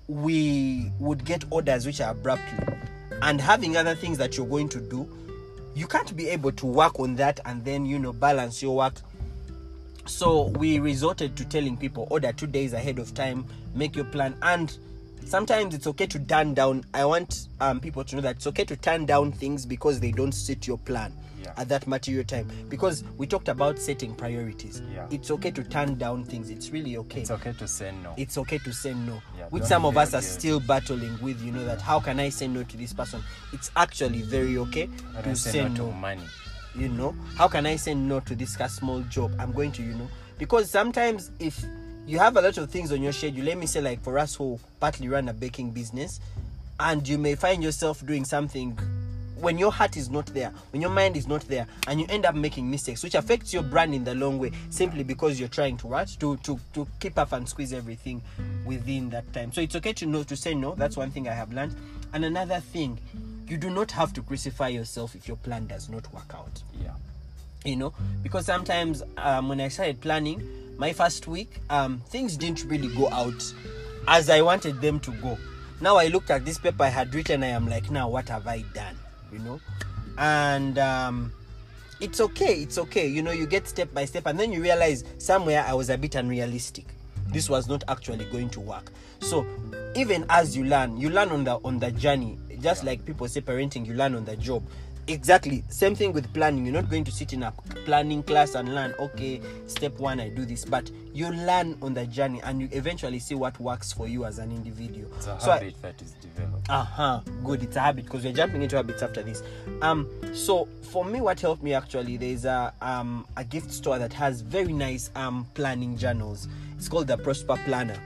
we 0.09 0.91
would 0.99 1.25
get 1.25 1.45
orders 1.51 1.87
which 1.87 2.01
are 2.01 2.13
abruptly. 2.13 2.77
And 3.23 3.41
having 3.41 3.77
other 3.77 3.95
things 3.95 4.19
that 4.19 4.37
you're 4.37 4.47
going 4.47 4.69
to 4.71 4.81
do 4.81 5.09
you 5.77 5.87
can't 5.87 6.17
be 6.17 6.27
able 6.31 6.51
to 6.53 6.65
work 6.65 6.99
on 6.99 7.15
that 7.17 7.39
and 7.45 7.63
then 7.63 7.85
you 7.85 7.99
know 7.99 8.13
balance 8.15 8.63
your 8.63 8.75
work. 8.75 8.95
So 10.07 10.45
we 10.59 10.79
resorted 10.79 11.37
to 11.37 11.45
telling 11.45 11.77
people 11.77 12.09
order 12.11 12.33
two 12.33 12.47
days 12.47 12.73
ahead 12.73 12.99
of 12.99 13.13
time 13.13 13.45
make 13.75 13.95
your 13.95 14.07
plan 14.07 14.35
and 14.41 14.77
sometimes 15.25 15.75
it's 15.75 15.87
okay 15.87 16.07
to 16.07 16.19
turn 16.21 16.55
down 16.55 16.85
i 16.95 17.05
want 17.05 17.49
um, 17.61 17.81
people 17.81 18.05
to 18.05 18.17
know 18.17 18.23
that 18.23 18.37
it's 18.37 18.47
okay 18.47 18.65
to 18.65 18.77
turn 18.77 19.07
down 19.07 19.33
things 19.33 19.65
because 19.67 19.99
they 20.01 20.11
don't 20.13 20.33
suit 20.33 20.67
your 20.67 20.79
plan 20.79 21.13
Yeah. 21.43 21.53
at 21.59 21.69
that 21.69 21.87
material 21.87 22.25
time. 22.25 22.49
Because 22.69 23.05
we 23.19 23.27
talked 23.27 23.49
about 23.49 23.79
setting 23.79 24.15
priorities. 24.15 24.83
Yeah. 24.93 25.07
it's 25.11 25.31
okay 25.31 25.51
to 25.53 25.63
turn 25.63 25.97
down 25.97 26.25
things. 26.25 26.51
It's 26.51 26.71
really 26.71 26.97
okay. 26.97 27.21
It's 27.21 27.31
okay 27.31 27.53
to 27.53 27.69
say 27.69 27.93
no. 28.03 28.15
it's 28.17 28.37
okay 28.39 28.59
to 28.59 28.73
say 28.73 28.95
no. 28.95 29.21
Yeah, 29.39 29.45
which 29.51 29.65
some 29.65 29.85
of 29.85 29.97
us 29.97 30.15
are 30.15 30.23
still 30.23 30.61
battling 30.61 31.17
with 31.23 31.41
you 31.43 31.53
know 31.53 31.65
that 31.65 31.81
how 31.81 32.01
can 32.01 32.19
i 32.21 32.31
say 32.31 32.49
no 32.49 32.63
to 32.65 32.77
this 32.77 32.93
person? 32.93 33.23
It's 33.53 33.71
actually 33.77 34.23
very 34.23 34.57
okay 34.59 34.89
to 35.23 35.37
say, 35.37 35.51
say 35.53 35.63
no, 35.63 35.69
no. 35.69 35.77
to 35.77 35.93
money. 35.93 36.27
you 36.75 36.89
know 36.89 37.15
how 37.37 37.49
can 37.49 37.65
i 37.67 37.77
say 37.77 37.95
no 37.95 38.21
to 38.21 38.35
this 38.35 38.55
small 38.69 39.01
job? 39.03 39.31
I'm 39.39 39.53
going 39.53 39.73
to 39.73 39.83
you 39.83 39.95
know. 39.95 40.09
Because 40.39 40.71
sometimes 40.71 41.31
if 41.39 41.65
you 42.07 42.19
have 42.19 42.37
a 42.37 42.41
lot 42.41 42.57
of 42.59 42.71
things 42.71 42.93
on 42.93 43.03
your 43.03 43.13
schedule 43.13 43.45
let 43.45 43.59
me 43.59 43.67
say 43.67 43.81
like 43.81 44.01
for 44.03 44.19
us 44.19 44.35
who 44.35 44.59
partly 44.81 45.09
run 45.09 45.29
a 45.29 45.33
baking 45.35 45.71
business 45.71 46.21
and 46.81 47.07
you 47.09 47.19
may 47.19 47.35
find 47.35 47.63
yourself 47.63 48.05
doing 48.07 48.25
something 48.25 48.79
when 49.39 49.59
your 49.59 49.71
heart 49.71 49.99
is 49.99 50.09
not 50.09 50.25
there, 50.29 50.51
when 50.73 50.81
your 50.81 50.91
mind 50.91 51.15
is 51.15 51.29
not 51.29 51.43
there, 51.43 51.67
and 51.89 52.01
you 52.01 52.07
end 52.09 52.25
up 52.25 52.35
making 52.35 52.71
mistakes, 52.71 53.03
which 53.05 53.15
affects 53.15 53.53
your 53.53 53.63
brand 53.63 53.95
in 53.95 54.03
the 54.03 54.15
long 54.15 54.39
way, 54.39 54.51
simply 54.71 55.05
because 55.05 55.39
you're 55.39 55.47
trying 55.51 55.77
to 55.77 55.87
what 55.89 56.09
to 56.21 56.39
to 56.39 56.59
to 56.73 56.87
keep 57.01 57.19
up 57.19 57.33
and 57.33 57.47
squeeze 57.47 57.75
everything 57.75 58.23
within 58.65 59.11
that 59.11 59.31
time. 59.35 59.53
So 59.53 59.61
it's 59.61 59.77
okay 59.77 59.93
to 59.93 60.07
know 60.07 60.23
to 60.23 60.37
say 60.37 60.55
no. 60.55 60.75
That's 60.75 60.97
one 60.97 61.11
thing 61.11 61.29
I 61.29 61.33
have 61.35 61.53
learned. 61.53 61.77
And 62.15 62.25
another 62.25 62.61
thing, 62.61 62.99
you 63.47 63.59
do 63.59 63.69
not 63.69 63.91
have 63.93 64.15
to 64.15 64.23
crucify 64.23 64.69
yourself 64.69 65.15
if 65.15 65.29
your 65.29 65.37
plan 65.37 65.67
does 65.67 65.91
not 65.91 66.11
work 66.15 66.33
out 66.35 66.63
Yeah. 66.83 66.93
you 67.67 67.77
know 67.77 67.93
because 68.23 68.47
sometimes 68.47 69.03
um, 69.19 69.49
when 69.51 69.61
i 69.61 69.69
started 69.69 70.01
planning 70.01 70.43
my 70.79 70.93
first 70.93 71.27
week 71.27 71.61
um, 71.71 72.01
things 72.09 72.37
didn't 72.37 72.65
really 72.65 72.95
go 72.95 73.09
out 73.11 73.55
as 74.09 74.31
i 74.31 74.41
wanted 74.41 74.81
them 74.81 75.01
to 75.01 75.11
go. 75.13 75.39
Now 75.81 75.97
i 75.97 76.09
looked 76.09 76.31
at 76.31 76.45
this 76.45 76.59
paper 76.59 76.85
i 76.85 76.89
had 76.89 77.15
written 77.15 77.43
i 77.43 77.49
am 77.49 77.69
like 77.69 77.91
now 77.91 78.09
what 78.09 78.29
have 78.29 78.47
i 78.47 78.63
done? 78.75 78.97
You 79.33 79.39
know? 79.41 79.61
And 80.19 80.79
um, 80.79 81.33
it's 82.01 82.21
okay 82.21 82.63
it's 82.63 82.79
okay. 82.79 83.07
You 83.07 83.23
know 83.23 83.33
you 83.33 83.47
get 83.47 83.67
step 83.67 83.93
by 83.93 84.05
step 84.05 84.27
and 84.27 84.39
then 84.39 84.53
you 84.53 84.63
realize 84.63 85.05
somewhere 85.19 85.65
i 85.67 85.75
was 85.75 85.91
a 85.91 85.99
bit 85.99 86.15
unrealistic. 86.15 86.87
This 87.29 87.51
was 87.51 87.69
not 87.69 87.83
actually 87.89 88.25
going 88.27 88.51
to 88.51 88.61
work. 88.61 88.93
So 89.21 89.47
even 89.95 90.27
as 90.29 90.57
you 90.57 90.65
learn 90.65 90.97
you 90.97 91.11
learn 91.11 91.31
on 91.31 91.45
the 91.45 91.59
on 91.65 91.79
the 91.79 91.91
journey. 91.93 92.39
Just 92.61 92.85
like 92.85 93.05
people 93.05 93.29
say 93.29 93.43
parenting 93.43 93.87
you 93.87 93.93
learn 93.95 94.15
on 94.15 94.25
the 94.25 94.37
job 94.37 94.63
exactly. 95.09 95.65
Same 95.69 95.95
thing 95.95 96.13
with 96.13 96.33
planning. 96.35 96.65
You're 96.65 96.75
not 96.75 96.91
going 96.91 97.05
to 97.05 97.11
sit 97.11 97.33
in 97.33 97.43
a 97.43 97.53
planning 97.85 98.23
class 98.23 98.55
and 98.55 98.75
learn 98.75 98.93
okay 98.99 99.41
step 99.67 99.99
one 99.99 100.21
i 100.21 100.29
do 100.29 100.45
this. 100.45 100.65
But 100.65 100.91
you 101.13 101.29
learn 101.31 101.77
on 101.83 101.95
the 101.95 102.07
journey 102.07 102.41
and 102.43 102.61
you 102.61 102.69
eventually 102.73 103.19
see 103.19 103.35
what 103.35 103.59
works 103.61 103.93
for 103.93 104.09
you 104.09 104.25
as 104.25 104.39
an 104.39 104.51
individual. 104.51 105.11
It's 105.17 105.27
a 105.27 105.39
So 105.41 105.51
I- 105.51 105.55
habit 105.59 105.83
that 105.83 106.03
is 106.03 106.13
developed. 106.13 106.69
uh-huh 106.71 107.21
good. 107.45 107.63
It's 107.63 107.77
a 107.77 107.81
habit 107.81 108.05
because 108.05 108.25
we're 108.25 108.33
jumping 108.33 108.63
into 108.63 108.77
habits 108.77 109.03
after 109.03 109.23
this. 109.23 109.43
Um 109.83 110.09
so 110.35 110.69
for 110.83 111.05
me 111.05 111.21
what 111.21 111.41
helped 111.41 111.63
me 111.63 111.75
actually 111.75 112.17
there's 112.17 112.45
a 112.45 112.73
um 112.83 113.27
a 113.37 113.45
gift 113.45 113.73
store 113.73 113.99
that 113.99 114.13
has 114.13 114.41
very 114.41 114.73
nice 114.73 115.11
um 115.15 115.47
planning 115.55 115.97
journals. 115.97 116.49
It's 116.77 116.89
called 116.89 117.07
the 117.07 117.17
prosper 117.17 117.59
planner 117.65 117.99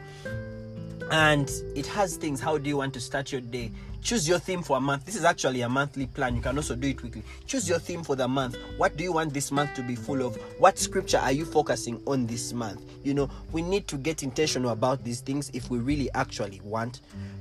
and 1.11 1.51
it 1.75 1.87
has 1.87 2.17
things 2.17 2.41
how 2.41 2.59
do 2.59 2.69
you 2.69 2.77
want 2.77 2.95
to 2.95 3.01
start 3.01 3.33
your 3.33 3.41
day? 3.41 3.71
Choose 4.03 4.27
your 4.27 4.39
theme 4.39 4.63
for 4.63 4.79
a 4.79 4.81
month. 4.81 5.05
This 5.05 5.15
is 5.15 5.25
actually 5.25 5.61
a 5.61 5.69
monthly 5.69 6.07
plan. 6.07 6.35
You 6.35 6.41
can 6.41 6.57
also 6.57 6.75
do 6.75 6.89
it 6.89 7.03
weekly. 7.03 7.23
Choose 7.47 7.69
your 7.69 7.79
theme 7.79 8.03
for 8.03 8.17
the 8.17 8.27
month. 8.27 8.57
What 8.79 8.97
do 8.97 9.05
you 9.05 9.13
want 9.13 9.35
this 9.35 9.53
month 9.53 9.75
to 9.75 9.83
be 9.83 9.95
full 9.95 10.25
of? 10.25 10.37
What 10.59 10.79
scripture 10.79 11.19
are 11.19 11.33
you 11.33 11.45
focusing 11.45 12.01
on 12.07 12.27
this 12.27 12.53
month? 12.53 12.83
You 13.03 13.15
know 13.15 13.31
we 13.53 13.63
need 13.63 13.89
to 13.89 13.97
get 13.97 14.23
intentional 14.23 14.71
about 14.71 15.05
these 15.05 15.21
things 15.21 15.51
if 15.53 15.71
we 15.71 15.79
really 15.79 16.11
actually 16.13 16.61
want 16.65 17.01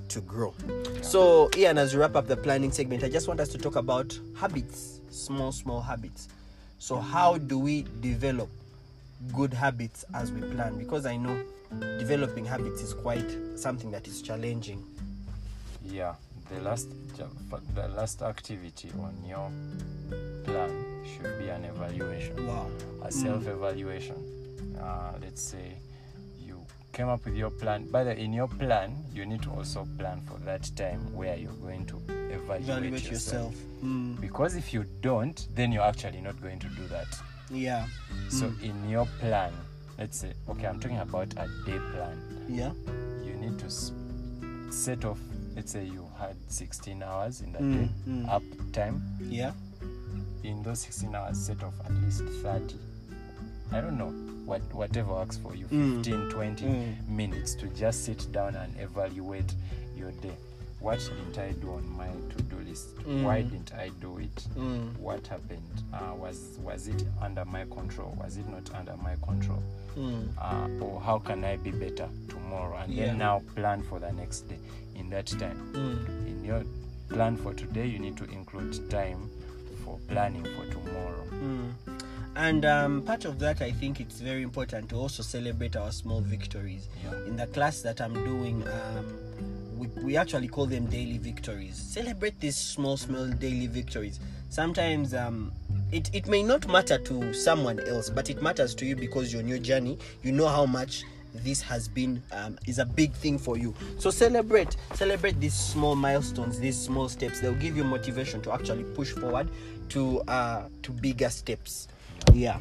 to 0.09 0.21
grow. 0.21 0.53
So 1.01 1.49
ian 1.55 1.77
as 1.77 1.93
we 1.93 1.99
wrap 2.01 2.15
up 2.15 2.27
the 2.27 2.35
planning 2.35 2.71
segment 2.71 3.03
i 3.03 3.09
just 3.09 3.27
want 3.27 3.39
us 3.39 3.49
to 3.49 3.57
talk 3.57 3.75
about 3.75 4.17
habits. 4.35 4.99
Small 5.09 5.51
small 5.51 5.81
habits. 5.81 6.27
So 6.79 6.97
how 6.97 7.38
do 7.38 7.59
we 7.59 7.85
develop 8.01 8.49
good 9.33 9.53
habits 9.53 10.03
as 10.13 10.31
we 10.31 10.41
plan? 10.41 10.77
Because 10.77 11.05
i 11.05 11.15
know 11.15 11.39
developing 11.99 12.45
habits 12.45 12.81
is 12.81 12.93
quite 12.93 13.29
something 13.55 13.91
that 13.91 14.07
is 14.07 14.21
challenging 14.21 14.83
Yeah, 15.83 16.15
the 16.49 16.59
last 16.61 16.89
the 17.75 17.88
last 17.89 18.21
activity 18.21 18.89
on 18.99 19.13
your 19.27 19.51
plan 20.45 20.71
should 21.05 21.38
be 21.39 21.49
an 21.49 21.65
evaluation, 21.65 22.47
wow 22.47 22.67
a 23.03 23.11
self-evaluation. 23.11 24.15
Uh, 24.79 25.13
let's 25.21 25.41
say 25.41 25.77
you 26.45 26.59
came 26.91 27.07
up 27.09 27.23
with 27.25 27.35
your 27.35 27.49
plan. 27.49 27.85
By 27.91 28.03
the 28.03 28.15
in 28.17 28.33
your 28.33 28.47
plan, 28.47 28.95
you 29.13 29.25
need 29.25 29.41
to 29.43 29.49
also 29.51 29.88
plan 29.97 30.21
for 30.21 30.38
that 30.45 30.69
time 30.75 30.99
where 31.15 31.35
you're 31.38 31.59
going 31.61 31.85
to 31.88 31.95
evaluate, 32.33 32.61
evaluate 32.61 33.03
yourself. 33.11 33.53
yourself 33.53 33.55
mm, 33.83 34.19
Because 34.21 34.55
if 34.55 34.73
you 34.73 34.85
don't, 35.01 35.47
then 35.55 35.71
you're 35.71 35.83
actually 35.88 36.21
not 36.21 36.41
going 36.41 36.59
to 36.59 36.67
do 36.69 36.88
that. 36.88 37.07
yeah 37.49 37.88
So 38.29 38.51
in 38.61 38.89
your 38.89 39.07
plan, 39.19 39.53
let's 39.97 40.19
say, 40.19 40.33
okay, 40.50 40.68
I'm 40.68 40.79
talking 40.79 41.00
about 41.00 41.32
a 41.38 41.48
day 41.65 41.79
plan. 41.94 42.18
yeah 42.50 42.72
you 43.24 43.34
need 43.36 43.58
to 43.60 43.70
set 44.72 45.06
off 45.06 45.20
let's 45.56 45.72
say 45.72 45.84
you 45.86 46.08
had 46.18 46.36
16 46.48 47.03
hours 47.03 47.41
in 47.41 47.51
the 47.53 47.60
Mm, 47.60 47.74
day 47.74 47.89
mm. 48.08 48.29
up 48.29 48.44
time 48.74 49.01
yeah 49.22 49.51
in 50.44 50.62
those 50.63 50.79
16 50.79 51.13
hours 51.15 51.38
set 51.38 51.63
off 51.63 51.74
at 51.86 51.91
least 52.03 52.22
30 52.44 52.75
i 53.72 53.82
don't 53.82 53.98
know 53.98 54.10
what 54.46 54.62
whatever 54.74 55.13
works 55.13 55.38
for 55.38 55.56
you 55.56 55.65
Mm. 55.68 56.03
15 56.03 56.29
20 56.32 56.65
Mm. 56.65 57.08
minutes 57.10 57.56
to 57.56 57.68
just 57.68 58.06
sit 58.06 58.32
down 58.32 58.56
and 58.56 58.74
evaluate 58.79 59.53
your 59.96 60.12
day 60.13 60.36
what 60.79 61.00
didn't 61.00 61.38
i 61.38 61.51
do 61.53 61.71
on 61.71 61.88
my 61.98 62.07
to-do 62.36 62.57
list 62.67 62.95
Mm. 63.00 63.24
why 63.24 63.41
didn't 63.41 63.74
i 63.74 63.89
do 64.01 64.17
it 64.19 64.36
mm, 64.57 64.95
what 64.98 65.25
happened 65.27 65.83
uh, 65.93 66.13
was 66.15 66.57
was 66.63 66.88
it 66.88 67.03
under 67.21 67.43
my 67.45 67.65
control 67.65 68.15
was 68.21 68.38
it 68.38 68.48
not 68.48 68.69
under 68.75 68.95
my 68.98 69.15
control 69.21 69.62
mm, 69.98 70.27
uh, 70.38 70.83
or 70.86 71.01
how 71.01 71.17
can 71.19 71.43
I 71.43 71.57
be 71.57 71.71
better 71.71 72.07
tomorrow, 72.27 72.77
and 72.77 72.93
Yeah. 72.93 73.07
then 73.07 73.17
now 73.17 73.41
plan 73.55 73.81
for 73.83 74.00
the 74.00 74.12
next 74.13 74.48
day. 74.48 74.59
In 74.95 75.09
that 75.09 75.25
time, 75.27 75.57
mm. 75.74 76.27
in 76.27 76.43
your 76.45 76.63
plan 77.09 77.36
for 77.38 77.53
today, 77.53 77.88
you 77.88 78.00
need 78.00 78.15
to 78.17 78.25
include 78.25 78.89
time 78.89 79.29
for 79.83 79.98
planning 80.07 80.43
for 80.43 80.65
tomorrow. 80.71 81.24
Mm. 81.33 81.74
And 82.36 82.65
um, 82.65 83.01
part 83.01 83.25
of 83.25 83.39
that, 83.39 83.62
I 83.62 83.71
think 83.71 84.00
it's 84.00 84.21
very 84.21 84.43
important 84.43 84.89
to 84.89 84.95
also 84.95 85.24
celebrate 85.24 85.75
our 85.75 85.91
small 85.91 86.21
victories. 86.21 86.88
Yeah. 87.03 87.15
In 87.27 87.36
the 87.36 87.48
class 87.48 87.81
that 87.81 88.00
I'm 88.00 88.13
doing, 88.13 88.63
um, 88.67 89.05
we, 89.79 89.88
we 90.03 90.17
actually 90.17 90.48
call 90.48 90.65
them 90.65 90.86
daily 90.88 91.17
victories. 91.17 91.75
Celebrate 91.75 92.39
these 92.39 92.57
small, 92.57 92.98
small 92.98 93.27
daily 93.27 93.67
victories. 93.67 94.19
Sometimes 94.50 95.13
um, 95.13 95.51
it, 95.91 96.09
it 96.13 96.27
may 96.27 96.43
not 96.43 96.67
matter 96.67 96.98
to 96.98 97.33
someone 97.33 97.79
else, 97.88 98.09
but 98.09 98.29
it 98.29 98.41
matters 98.41 98.75
to 98.75 98.86
you 98.86 98.95
because 98.95 99.31
you're 99.31 99.41
on 99.41 99.48
your 99.48 99.59
journey. 99.59 99.98
You 100.21 100.33
know 100.33 100.48
how 100.48 100.65
much 100.65 101.03
this 101.33 101.62
has 101.62 101.88
been 101.88 102.21
um, 102.31 102.57
is 102.67 102.79
a 102.79 102.86
big 102.86 103.13
thing 103.13 103.38
for 103.38 103.55
you 103.55 103.71
so 104.00 104.09
celebrate 104.09 104.75
celebrate 104.95 105.39
these 105.39 105.53
small 105.53 105.95
milestones 105.95 106.59
these 106.59 106.75
small 106.75 107.07
steps 107.07 107.39
they'll 107.39 107.53
give 107.53 107.77
you 107.77 107.83
motivation 107.83 108.41
to 108.41 108.51
actually 108.51 108.83
push 108.95 109.12
forward 109.12 109.48
to 109.89 110.19
uh 110.21 110.67
to 110.81 110.91
bigger 110.91 111.29
steps 111.29 111.88
yeah 112.33 112.57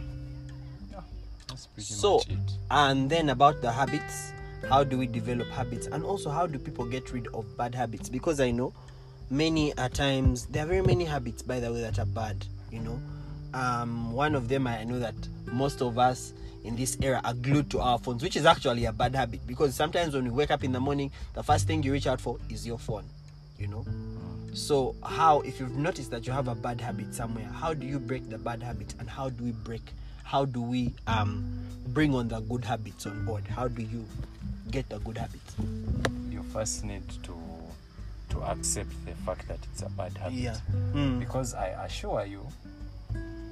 Yeah, 0.92 1.00
that's 1.48 1.66
pretty 1.68 1.94
so 1.94 2.16
much 2.16 2.28
it. 2.28 2.38
and 2.70 3.08
then 3.08 3.30
about 3.30 3.62
the 3.62 3.72
habits 3.72 4.34
how 4.68 4.84
do 4.84 4.98
we 4.98 5.06
develop 5.06 5.48
habits 5.48 5.86
and 5.86 6.04
also 6.04 6.30
how 6.30 6.46
do 6.46 6.58
people 6.58 6.84
get 6.84 7.12
rid 7.12 7.26
of 7.28 7.56
bad 7.56 7.74
habits? 7.74 8.08
Because 8.08 8.40
i 8.40 8.50
know 8.50 8.72
many 9.30 9.76
at 9.76 9.94
times 9.94 10.46
there 10.46 10.64
are 10.64 10.66
very 10.68 10.82
many 10.82 11.04
habits 11.04 11.42
by 11.42 11.60
the 11.60 11.72
way 11.72 11.80
that 11.80 11.98
are 11.98 12.06
bad 12.06 12.46
you 12.70 12.80
know? 12.80 13.00
Um 13.54 14.12
one 14.12 14.34
of 14.34 14.48
them 14.48 14.66
i 14.66 14.84
know 14.84 14.98
that 14.98 15.14
most 15.46 15.80
of 15.80 15.98
us 15.98 16.32
in 16.64 16.76
this 16.76 16.98
era 17.00 17.20
are 17.24 17.34
glued 17.34 17.70
to 17.70 17.80
our 17.80 17.98
phones 17.98 18.22
which 18.22 18.36
is 18.36 18.44
actually 18.44 18.84
a 18.84 18.92
bad 18.92 19.14
habit 19.14 19.40
because 19.46 19.74
sometimes 19.74 20.14
when 20.14 20.24
we 20.24 20.30
wake 20.30 20.50
up 20.50 20.64
in 20.64 20.72
the 20.72 20.80
morning 20.80 21.10
the 21.34 21.42
first 21.42 21.66
thing 21.66 21.82
you 21.82 21.92
reach 21.92 22.06
out 22.06 22.20
for 22.20 22.38
is 22.50 22.66
your 22.66 22.78
phone 22.78 23.04
you 23.58 23.66
know? 23.66 23.84
So 24.54 24.94
how 25.02 25.40
if 25.40 25.60
you've 25.60 25.76
noticed 25.76 26.10
that 26.10 26.26
you 26.26 26.32
have 26.32 26.48
a 26.48 26.54
bad 26.54 26.80
habit 26.80 27.14
somewhere 27.14 27.44
how 27.46 27.74
do 27.74 27.86
you 27.86 27.98
break 27.98 28.28
the 28.28 28.38
bad 28.38 28.62
habit 28.62 28.94
and 28.98 29.08
how 29.08 29.30
do 29.30 29.44
we 29.44 29.52
break 29.52 29.82
how 30.28 30.44
do 30.44 30.60
we 30.60 30.92
um 31.06 31.32
bring 31.96 32.14
on 32.14 32.28
the 32.28 32.40
good 32.40 32.64
habits 32.64 33.06
on 33.06 33.24
board 33.24 33.42
how 33.56 33.66
do 33.66 33.82
you 33.82 34.04
get 34.70 34.86
the 34.90 34.98
good 35.00 35.16
habits 35.16 35.54
You 36.30 36.42
first 36.52 36.84
need 36.84 37.06
to 37.24 37.34
to 38.30 38.42
accept 38.44 38.90
the 39.06 39.14
fact 39.24 39.48
that 39.48 39.58
it's 39.72 39.82
a 39.82 39.88
bad 39.88 40.12
habit. 40.18 40.34
yeah 40.38 40.56
Mm. 40.94 41.18
Because 41.18 41.54
I 41.54 41.68
assure 41.86 42.24
you, 42.26 42.42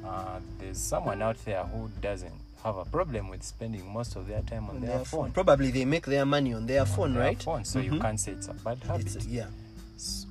uh, 0.04 0.38
there's 0.59 0.76
someone 0.78 1.23
out 1.23 1.37
there 1.47 1.64
who 1.64 1.88
doesn't 2.02 2.38
have 2.62 2.76
a 2.76 2.85
problem 2.85 3.28
with 3.28 3.42
spending 3.42 3.87
most 3.92 4.16
of 4.16 4.26
their 4.28 4.42
time 4.42 4.68
on, 4.68 4.76
on 4.76 4.80
their, 4.83 5.04
phone. 5.04 5.33
probably 5.33 5.71
they 5.71 5.85
make 5.87 6.04
their 6.06 6.26
money 6.26 6.52
on 6.54 6.66
their 6.66 6.85
phone 6.85 7.14
Their 7.14 7.23
right 7.23 7.42
phone, 7.42 7.64
so 7.64 7.78
you 7.80 7.92
Mhm. 7.92 8.00
can't 8.02 8.21
say 8.21 8.33
it's 8.33 8.49
a 8.49 8.54
bad 8.54 8.78
habit. 8.85 9.16
it's, 9.16 9.26
yeah 9.26 9.47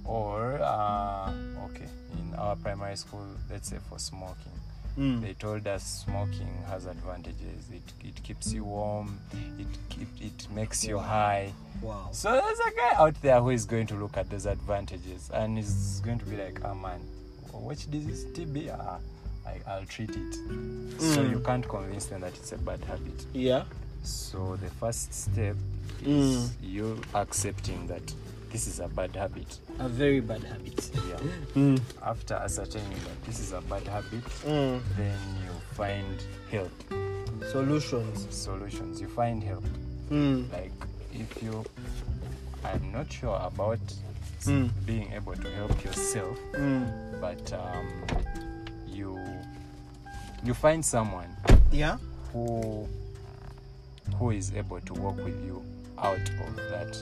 or 0.06 0.60
uh, 0.62 1.32
okay 1.66 1.88
in 2.14 2.36
our 2.38 2.56
primary 2.58 2.96
school 2.96 3.26
let's 3.50 3.70
say 3.70 3.78
for 3.90 3.98
smoking 3.98 4.54
Mm. 4.98 5.22
they 5.22 5.34
told 5.34 5.68
us 5.68 6.06
smoking 6.06 6.48
has 6.70 6.86
advantages 6.86 7.70
it, 7.72 7.94
it 8.08 8.24
keeps 8.24 8.54
you 8.54 8.64
warm 8.64 9.20
it 9.60 9.68
keep, 9.90 10.08
it 10.22 10.48
makes 10.56 10.86
you 10.86 10.98
high 10.98 11.52
wow 11.82 12.08
so 12.14 12.32
there's 12.32 12.60
a 12.60 12.72
guy 12.76 12.94
out 13.04 13.14
there 13.22 13.42
who 13.42 13.50
is 13.50 13.66
going 13.66 13.88
to 13.88 13.96
look 13.96 14.16
at 14.16 14.30
those 14.30 14.46
advantages 14.46 15.30
and 15.34 15.60
is 15.60 16.02
going 16.06 16.18
to 16.18 16.26
be 16.26 16.38
like 16.38 16.64
oh 16.64 16.74
man 16.76 17.00
which 17.52 17.92
disease 17.92 18.26
tb 18.34 18.70
uh, 18.70 18.98
I, 19.46 19.60
i'll 19.70 19.86
treat 19.86 20.12
it 20.12 20.18
mm. 20.48 20.98
so 21.00 21.22
Mm. 21.24 21.32
you 21.32 21.40
can't 21.42 21.68
convince 21.68 22.06
them 22.06 22.22
that 22.22 22.34
it's 22.36 22.54
a 22.54 22.58
bad 22.58 22.82
habit 22.86 23.26
yeah 23.34 23.64
so 24.04 24.56
the 24.62 24.70
first 24.70 25.14
step 25.14 25.56
is 26.06 26.06
Mm. 26.06 26.50
you 26.62 27.02
accepting 27.16 27.88
that 27.88 28.14
this 28.56 28.68
is 28.68 28.80
a 28.80 28.88
bad 28.88 29.14
habit 29.18 29.60
a 29.80 29.90
very 29.90 30.22
bad 30.22 30.42
habit 30.42 30.90
yeah 31.10 31.20
mm. 31.56 31.78
after 32.04 32.36
ascertaining 32.36 32.98
that 33.04 33.22
this 33.26 33.38
is 33.42 33.52
a 33.52 33.60
bad 33.64 33.86
habit 33.86 34.24
Mm. 34.48 34.80
then 34.96 35.20
you 35.44 35.52
find 35.74 36.24
help 36.50 36.72
solutions 37.52 38.26
solutions 38.34 39.02
you 39.02 39.10
find 39.10 39.44
help 39.44 39.66
mm. 40.10 40.50
like 40.54 40.72
if 41.14 41.44
you 41.44 41.66
i'm 42.64 42.94
not 42.94 43.12
sure 43.12 43.38
about 43.44 43.80
Mm. 44.46 44.70
being 44.86 45.12
able 45.12 45.34
to 45.36 45.50
help 45.56 45.84
yourself 45.84 46.38
Mm. 46.54 47.20
but 47.20 47.52
um, 47.52 47.88
you 48.88 49.20
you 50.46 50.54
find 50.54 50.86
someone 50.86 51.28
Yeah. 51.74 51.98
who 52.32 52.88
who 54.18 54.30
is 54.32 54.54
able 54.54 54.80
to 54.80 54.94
work 54.94 55.18
with 55.18 55.36
you 55.46 55.62
out 55.98 56.30
of 56.48 56.56
that 56.56 56.98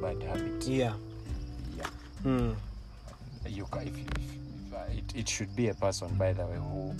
bad 0.00 0.22
habit 0.22 0.66
Yeah. 0.66 0.92
yeah 1.76 1.86
Mm. 2.24 2.54
you 3.48 3.66
if, 3.72 3.86
if, 3.86 3.98
if 3.98 4.74
uh, 4.74 4.78
it, 4.92 5.04
it 5.16 5.28
should 5.28 5.54
be 5.56 5.68
a 5.68 5.74
person 5.74 6.08
by 6.16 6.32
the 6.32 6.44
way 6.46 6.56
who 6.56 6.94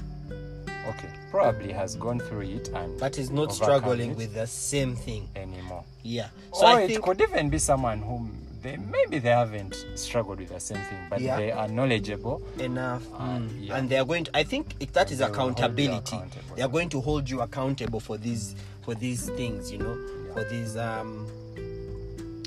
okay 0.89 1.09
probably 1.31 1.73
has 1.73 1.97
gone 1.97 2.19
through 2.21 2.41
it 2.43 2.69
and 2.75 2.99
But 2.99 3.19
is 3.19 3.31
not 3.31 3.53
struggling 3.53 4.15
with 4.17 4.33
the 4.35 4.47
same 4.47 4.97
thing. 4.97 5.29
anymore 5.37 5.85
Yeah. 6.03 6.29
So 6.55 6.63
or 6.67 6.67
I 6.77 6.81
it 6.83 6.87
think 6.89 7.03
could 7.03 7.21
even 7.21 7.51
be 7.51 7.59
someone 7.59 7.99
whom 8.01 8.35
they 8.63 8.77
maybe 8.77 9.19
they 9.19 9.31
haven't 9.31 9.77
struggled 9.95 10.39
with 10.39 10.49
the 10.49 10.59
same 10.61 10.79
thing 10.79 10.99
but 11.11 11.21
Yeah. 11.21 11.37
they 11.37 11.53
are 11.53 11.69
knowledgeable 11.69 12.43
enough 12.59 13.03
Uh, 13.15 13.19
Mm. 13.39 13.51
yeah. 13.61 13.77
and 13.77 13.89
they 13.91 13.99
are 13.99 14.05
going 14.07 14.25
to 14.25 14.37
i 14.37 14.43
think 14.45 14.75
it, 14.81 14.93
that 14.95 15.11
is 15.13 15.19
They 15.19 15.25
will 15.27 15.35
hold 15.35 15.59
you 15.59 15.65
accountability 15.65 16.17
they 16.57 16.63
are 16.63 16.69
going 16.69 16.89
to 16.89 17.01
hold 17.01 17.29
you 17.31 17.41
accountable 17.43 18.01
for 18.01 18.17
these 18.17 18.55
for 18.83 18.95
these 18.95 19.29
things 19.31 19.71
you 19.71 19.79
know. 19.79 19.97
For 20.39 20.45
these 20.49 20.77
um 20.77 21.27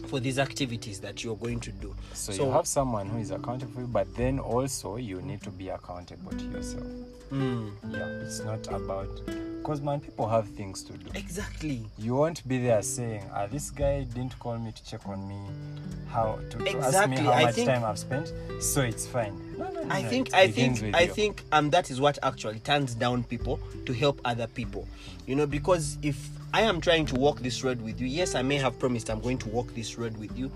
for 0.08 0.20
these 0.20 0.40
activities 0.40 1.00
that 1.00 1.24
you're 1.24 1.38
going 1.38 1.60
to 1.62 1.72
do. 1.72 1.96
So, 2.14 2.34
you 2.34 2.52
have 2.52 2.68
someone 2.68 3.08
who 3.08 3.18
is 3.20 3.32
accountable 3.32 3.72
for 3.74 3.82
you 3.82 3.88
but 3.88 4.14
then 4.16 4.40
also 4.40 4.98
you 4.98 5.22
need 5.22 5.42
to 5.44 5.50
be 5.50 5.70
accountable 5.70 6.32
to 6.32 6.44
yourself. 6.46 6.84
Mm. 7.32 7.72
yeah 7.90 8.06
it's 8.26 8.42
not 8.44 8.68
about 8.68 9.10
because 9.62 9.80
man 9.82 10.00
people 10.02 10.28
have 10.28 10.48
things 10.50 10.84
to 10.84 10.94
do. 10.94 11.10
Exactly. 11.16 11.86
You 11.98 12.16
won't 12.16 12.46
be 12.48 12.58
there 12.60 12.82
saying 12.82 13.24
ah 13.34 13.48
this 13.48 13.70
guy 13.72 14.04
didn't 14.04 14.38
call 14.40 14.58
me 14.58 14.72
to 14.72 14.84
check 14.86 15.08
on 15.08 15.28
me 15.28 15.40
how 16.10 16.40
to, 16.50 16.58
to 16.58 16.78
ask 16.80 17.10
me 17.10 17.18
how 17.18 17.32
I 17.32 17.44
much 17.44 17.56
think- 17.56 17.70
time 17.70 17.84
i've 17.86 18.00
spent. 18.00 18.34
So 18.60 18.82
it's 18.82 19.08
fine 19.08 19.36
I 19.90 20.04
think 20.04 20.34
I 20.34 20.48
think 20.48 20.96
I 20.96 21.08
think 21.08 21.44
um 21.52 21.70
that 21.72 21.90
is 21.90 22.00
what 22.00 22.18
actually 22.24 22.60
turns 22.60 22.96
down 22.96 23.24
people 23.24 23.60
to 23.86 23.94
help 23.94 24.22
other 24.26 24.48
people. 24.48 24.88
You 25.28 25.36
know, 25.36 25.46
because 25.46 25.98
if 26.02 26.30
I 26.54 26.62
am 26.62 26.82
trying 26.82 27.06
to 27.08 27.16
walk 27.16 27.40
this 27.40 27.64
road 27.64 27.82
with 27.82 28.00
you, 28.02 28.08
yes, 28.08 28.36
I 28.36 28.42
may 28.42 28.58
have 28.58 28.78
promised 28.80 29.10
I'm 29.10 29.22
going 29.22 29.38
to 29.40 29.50
walk 29.50 29.74
this 29.74 29.98
road 29.98 30.18
with 30.18 30.38
you, 30.38 30.52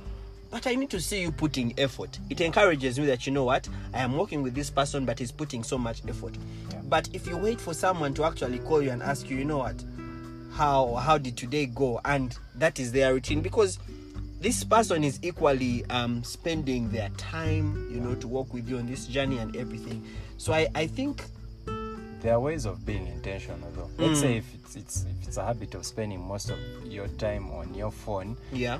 but 0.52 0.68
I 0.68 0.76
need 0.76 0.90
to 0.90 1.00
see 1.00 1.22
you 1.22 1.32
putting 1.32 1.74
effort. 1.80 2.20
It 2.30 2.42
encourages 2.42 3.00
me 3.00 3.06
that 3.06 3.26
you 3.26 3.32
know 3.32 3.46
what, 3.46 3.68
I 3.94 4.00
am 4.00 4.18
working 4.18 4.44
with 4.44 4.56
this 4.56 4.70
person, 4.70 5.06
but 5.06 5.20
he's 5.20 5.32
putting 5.32 5.64
so 5.64 5.78
much 5.78 6.02
effort. 6.08 6.36
Yeah. 6.72 6.82
But 6.90 7.10
if 7.14 7.28
you 7.28 7.38
wait 7.38 7.62
for 7.62 7.74
someone 7.74 8.14
to 8.16 8.26
actually 8.26 8.60
call 8.60 8.82
you 8.82 8.92
and 8.92 9.02
ask 9.02 9.30
you, 9.30 9.38
you 9.38 9.46
know 9.46 9.60
what, 9.60 9.82
how 10.54 10.96
how 10.96 11.18
did 11.18 11.38
today 11.38 11.66
go, 11.66 12.02
and 12.06 12.38
that 12.56 12.80
is 12.80 12.92
their 12.92 13.14
routine, 13.14 13.42
because 13.42 13.80
this 14.46 14.64
person 14.64 15.04
is 15.04 15.18
equally 15.24 15.84
um, 15.90 16.24
spending 16.24 16.88
their 16.92 17.10
time, 17.18 17.90
you 17.92 18.00
know, 18.00 18.14
to 18.14 18.28
work 18.28 18.54
with 18.54 18.70
you 18.70 18.78
on 18.78 18.86
this 18.86 19.08
journey 19.08 19.40
and 19.40 19.56
everything. 19.56 20.06
So 20.38 20.54
I, 20.54 20.68
I 20.76 20.86
think, 20.86 21.24
there 22.22 22.36
are 22.36 22.40
ways 22.40 22.66
of 22.66 22.86
being 22.86 23.08
intentional 23.08 23.70
though 23.72 23.90
Mm. 23.98 24.08
let's 24.08 24.20
say 24.20 24.38
if 24.38 24.46
it's, 24.56 24.76
it's 24.76 25.06
if 25.22 25.28
it's 25.28 25.38
a 25.38 25.46
habit 25.46 25.76
of 25.76 25.86
spending 25.86 26.20
most 26.20 26.50
of 26.50 26.58
your 26.88 27.08
time 27.20 27.52
on 27.52 27.74
your 27.76 27.92
phone 27.92 28.36
yeah, 28.52 28.80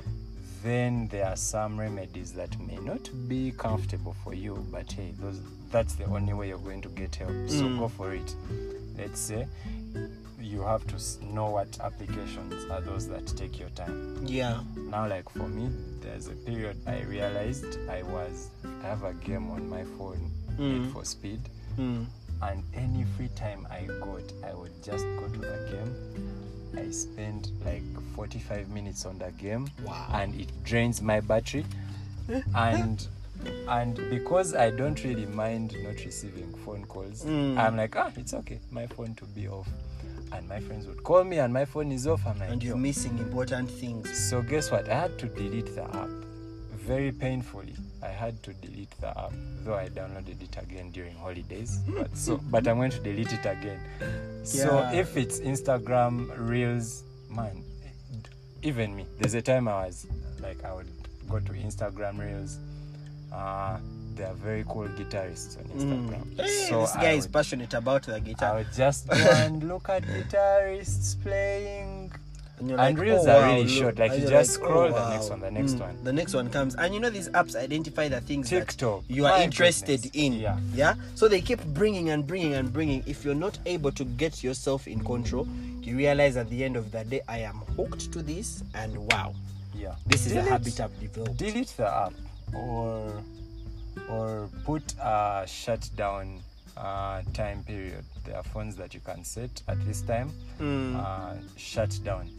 then 0.64 1.06
there 1.08 1.26
are 1.26 1.36
some 1.36 1.78
remedies 1.78 2.32
that 2.32 2.58
may 2.60 2.76
not 2.76 3.08
be 3.28 3.52
comfortable 3.56 4.16
for 4.24 4.34
you 4.34 4.66
but 4.72 4.90
hey 4.90 5.12
those 5.20 5.40
that's 5.70 5.94
the 5.94 6.04
only 6.06 6.32
way 6.32 6.48
you're 6.48 6.58
going 6.70 6.80
to 6.82 6.88
get 6.88 7.14
help 7.14 7.30
so 7.48 7.64
Mm. 7.66 7.78
go 7.78 7.88
for 7.88 8.14
it 8.14 8.34
let's 8.98 9.20
say 9.20 9.46
you 10.46 10.62
have 10.62 10.86
to 10.86 10.96
know 11.34 11.50
what 11.50 11.78
applications 11.80 12.70
are 12.70 12.80
those 12.80 13.08
that 13.08 13.26
take 13.26 13.58
your 13.58 13.68
time 13.70 14.16
yeah, 14.26 14.60
now 14.76 15.06
like 15.08 15.28
for 15.30 15.48
me 15.48 15.68
there's 16.00 16.28
a 16.28 16.32
period 16.48 16.76
i 16.86 17.00
realized 17.02 17.78
i 17.90 18.02
was 18.02 18.48
i 18.82 18.86
have 18.86 19.02
a 19.04 19.12
game 19.14 19.50
on 19.50 19.68
my 19.68 19.84
phone 19.98 20.30
Mm. 20.58 20.84
Need 20.84 20.92
for 20.92 21.04
speed 21.04 21.40
mm, 21.78 22.06
and 22.40 22.62
any 22.72 23.04
free 23.14 23.28
time 23.36 23.66
I 23.70 23.84
got, 24.00 24.22
I 24.42 24.54
would 24.54 24.72
just 24.82 25.04
go 25.18 25.28
to 25.28 25.38
the 25.38 25.68
game. 25.70 26.78
I 26.78 26.90
spend 26.92 27.50
like 27.62 27.82
45 28.14 28.70
minutes 28.70 29.04
on 29.04 29.18
the 29.18 29.30
game, 29.32 29.68
Wow. 29.84 30.08
and 30.14 30.34
it 30.40 30.48
drains 30.64 31.02
my 31.02 31.20
battery. 31.20 31.66
and 32.54 33.06
and 33.68 33.96
because 34.08 34.54
I 34.54 34.70
don't 34.70 35.04
really 35.04 35.26
mind 35.26 35.74
not 35.82 36.02
receiving 36.06 36.50
phone 36.64 36.86
calls, 36.86 37.22
Mm. 37.26 37.58
I'm 37.58 37.76
like, 37.76 37.94
ah, 37.96 38.10
it's 38.16 38.32
okay, 38.32 38.58
my 38.70 38.86
phone 38.86 39.14
to 39.16 39.26
be 39.26 39.48
off. 39.48 39.68
And 40.32 40.48
my 40.48 40.60
friends 40.60 40.86
would 40.86 41.02
call 41.02 41.24
me, 41.24 41.38
and 41.38 41.52
my 41.52 41.64
phone 41.64 41.92
is 41.92 42.06
off. 42.06 42.24
Like, 42.26 42.50
and 42.50 42.62
you're 42.62 42.76
"Yo." 42.76 42.82
missing 42.82 43.18
important 43.18 43.70
things. 43.70 44.16
So 44.28 44.42
guess 44.42 44.70
what? 44.70 44.88
I 44.88 44.94
had 44.94 45.18
to 45.20 45.26
delete 45.26 45.74
the 45.74 45.84
app 45.84 46.08
very 46.74 47.12
painfully. 47.12 47.74
I 48.02 48.08
had 48.08 48.42
to 48.44 48.52
delete 48.54 48.90
the 49.00 49.08
app, 49.08 49.32
though 49.64 49.74
I 49.74 49.88
downloaded 49.88 50.40
it 50.42 50.56
again 50.62 50.90
during 50.90 51.14
holidays. 51.16 51.78
But 51.88 52.16
so, 52.16 52.40
but 52.50 52.66
I'm 52.68 52.76
going 52.76 52.90
to 52.92 53.00
delete 53.00 53.32
it 53.32 53.44
again. 53.44 53.80
So 54.44 54.88
if 54.92 55.16
it's 55.16 55.40
Instagram 55.40 56.30
Reels, 56.38 57.02
man, 57.30 57.64
even 58.62 58.94
me. 58.94 59.06
There's 59.18 59.34
a 59.34 59.42
time 59.42 59.68
I 59.68 59.86
was 59.86 60.06
like, 60.40 60.64
I 60.64 60.72
would 60.72 60.88
go 61.28 61.38
to 61.40 61.52
Instagram 61.52 62.18
Reels. 62.18 62.58
Uh, 63.32 63.78
they 64.16 64.24
are 64.24 64.34
very 64.34 64.64
cool 64.68 64.88
guitarists 64.88 65.58
on 65.58 65.64
Instagram. 65.78 66.24
Mm. 66.36 66.68
So 66.68 66.80
this 66.80 66.96
I 66.96 67.02
guy 67.02 67.12
is 67.12 67.26
passionate 67.26 67.74
about 67.74 68.02
the 68.04 68.16
I 68.16 68.20
guitar. 68.20 68.56
would 68.56 68.72
just 68.74 69.06
go 69.08 69.14
and 69.44 69.68
look 69.68 69.88
at 69.88 70.02
guitarists 70.04 71.20
playing. 71.22 72.12
And, 72.58 72.70
and 72.70 72.78
like, 72.78 72.98
reels 72.98 73.26
"Oh, 73.26 73.32
are 73.32 73.40
wow, 73.42 73.48
really 73.52 73.64
look." 73.64 73.78
short. 73.78 73.98
Like 73.98 74.12
And 74.12 74.22
you 74.22 74.28
just 74.30 74.58
like, 74.58 74.64
scroll 74.66 74.84
"Oh, 74.84 74.92
the 74.92 75.10
next 75.10 75.28
one, 75.30 75.40
the 75.40 75.50
next 75.50 75.72
Mm, 75.74 75.80
one. 75.80 76.04
The 76.04 76.12
next 76.14 76.32
one 76.34 76.48
comes. 76.50 76.74
And 76.74 76.94
you 76.94 77.00
know 77.00 77.10
these 77.10 77.28
apps 77.30 77.54
identify 77.54 78.08
the 78.08 78.22
things 78.22 78.48
TikTok. 78.48 79.06
that 79.06 79.14
you 79.14 79.26
are 79.26 79.42
interested 79.42 80.10
in. 80.16 80.32
Yeah. 80.32 80.58
Yeah. 80.72 80.94
So 81.16 81.28
they 81.28 81.42
keep 81.42 81.62
bringing 81.74 82.08
and 82.08 82.26
bringing 82.26 82.54
and 82.54 82.72
bringing. 82.72 83.02
If 83.06 83.26
you're 83.26 83.34
not 83.34 83.58
able 83.66 83.92
to 83.92 84.04
get 84.04 84.42
yourself 84.42 84.88
in 84.88 85.04
control, 85.04 85.46
you 85.82 85.98
realize 85.98 86.38
at 86.38 86.48
the 86.48 86.64
end 86.64 86.76
of 86.76 86.90
the 86.92 87.04
day, 87.04 87.20
I 87.28 87.40
am 87.40 87.56
hooked 87.76 88.10
to 88.14 88.22
this, 88.22 88.64
and 88.74 88.96
wow, 89.12 89.34
Yeah. 89.74 89.94
this 90.06 90.24
is 90.24 90.32
Delete- 90.32 90.48
a 90.48 90.50
habit 90.50 90.80
I've 90.80 90.98
developed. 90.98 91.36
Delete 91.36 91.76
the 91.76 91.86
app 91.94 92.12
or 92.54 93.12
or 94.08 94.48
put 94.64 94.94
a 95.00 95.44
shutdown 95.46 96.40
uh, 96.76 97.22
time 97.32 97.62
period. 97.64 98.04
There 98.24 98.36
are 98.36 98.42
phones 98.42 98.76
that 98.76 98.94
you 98.94 99.00
can 99.00 99.24
set 99.24 99.62
at 99.68 99.84
this 99.86 100.02
time. 100.02 100.30
Mm. 100.60 100.96
Uh, 100.96 101.34
shut 101.56 101.98
down 102.04 102.30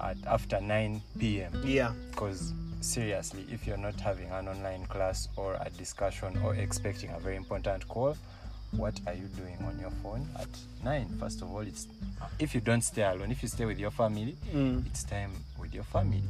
at 0.00 0.16
after 0.26 0.60
9 0.60 1.02
p.m. 1.18 1.52
yeah. 1.64 1.92
because 2.10 2.52
seriously 2.80 3.46
if 3.50 3.66
you're 3.66 3.76
not 3.76 3.98
having 4.00 4.28
an 4.30 4.48
online 4.48 4.84
class 4.86 5.28
or 5.36 5.54
a 5.60 5.70
discussion 5.70 6.36
or 6.44 6.54
expecting 6.56 7.10
a 7.10 7.18
very 7.20 7.36
important 7.36 7.86
call 7.88 8.16
what 8.76 8.98
are 9.06 9.14
you 9.14 9.26
doing 9.36 9.56
on 9.66 9.78
your 9.78 9.90
phone 10.02 10.26
at 10.38 10.48
9 10.84 11.06
first 11.20 11.42
of 11.42 11.50
all 11.52 11.60
it's 11.60 11.88
if 12.38 12.54
you 12.54 12.60
don't 12.60 12.82
stay 12.82 13.02
alone 13.02 13.30
if 13.30 13.42
you 13.42 13.48
stay 13.48 13.64
with 13.66 13.78
your 13.78 13.90
family 13.90 14.36
Mm. 14.54 14.86
it's 14.86 15.04
time 15.04 15.30
with 15.58 15.74
your 15.74 15.84
family 15.84 16.22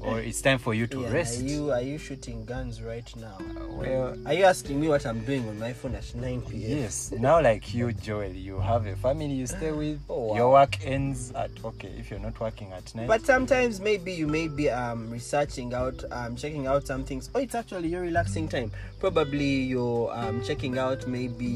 or 0.00 0.20
it's 0.20 0.42
time 0.42 0.58
for 0.58 0.74
you 0.74 0.86
to 0.86 1.00
Yeah, 1.00 1.10
rest 1.10 1.40
Are 1.40 1.44
you 1.44 1.72
are 1.72 1.80
you 1.80 1.96
shooting 1.98 2.44
guns 2.44 2.82
right 2.82 3.10
now? 3.16 3.38
well 3.70 4.14
Are 4.26 4.34
you 4.34 4.44
asking 4.44 4.78
me 4.80 4.88
what 4.88 5.04
I'm 5.06 5.20
doing 5.24 5.48
on 5.48 5.58
my 5.58 5.72
phone 5.72 5.94
at 5.94 6.14
9 6.14 6.42
p.m.? 6.42 6.78
yes 6.78 7.12
now 7.12 7.40
like 7.42 7.72
you 7.74 7.92
joel 7.92 8.30
you 8.30 8.60
have 8.60 8.86
a 8.86 8.94
family 8.96 9.32
you 9.32 9.46
stay 9.46 9.72
with 9.82 9.98
Oh, 10.08 10.26
wow. 10.28 10.36
your 10.36 10.50
work 10.52 10.76
ends 10.84 11.32
at 11.34 11.50
okay 11.64 11.92
if 11.98 12.10
you're 12.10 12.20
not 12.20 12.38
working 12.40 12.72
at 12.72 12.94
night 12.94 13.06
But 13.08 13.24
sometimes 13.24 13.80
maybe 13.80 14.12
you 14.12 14.26
may 14.26 14.48
be 14.48 14.68
um, 14.70 15.10
researching 15.10 15.72
out, 15.74 16.04
um, 16.10 16.36
checking 16.36 16.66
out 16.66 16.86
some 16.86 17.04
things. 17.04 17.30
Oh, 17.34 17.40
it's 17.40 17.54
actually 17.54 17.88
your 17.88 18.02
relaxing 18.02 18.48
time. 18.48 18.70
Probably 19.00 19.62
you're 19.72 20.12
um, 20.12 20.42
checking 20.44 20.76
out 20.78 21.06
maybe 21.06 21.46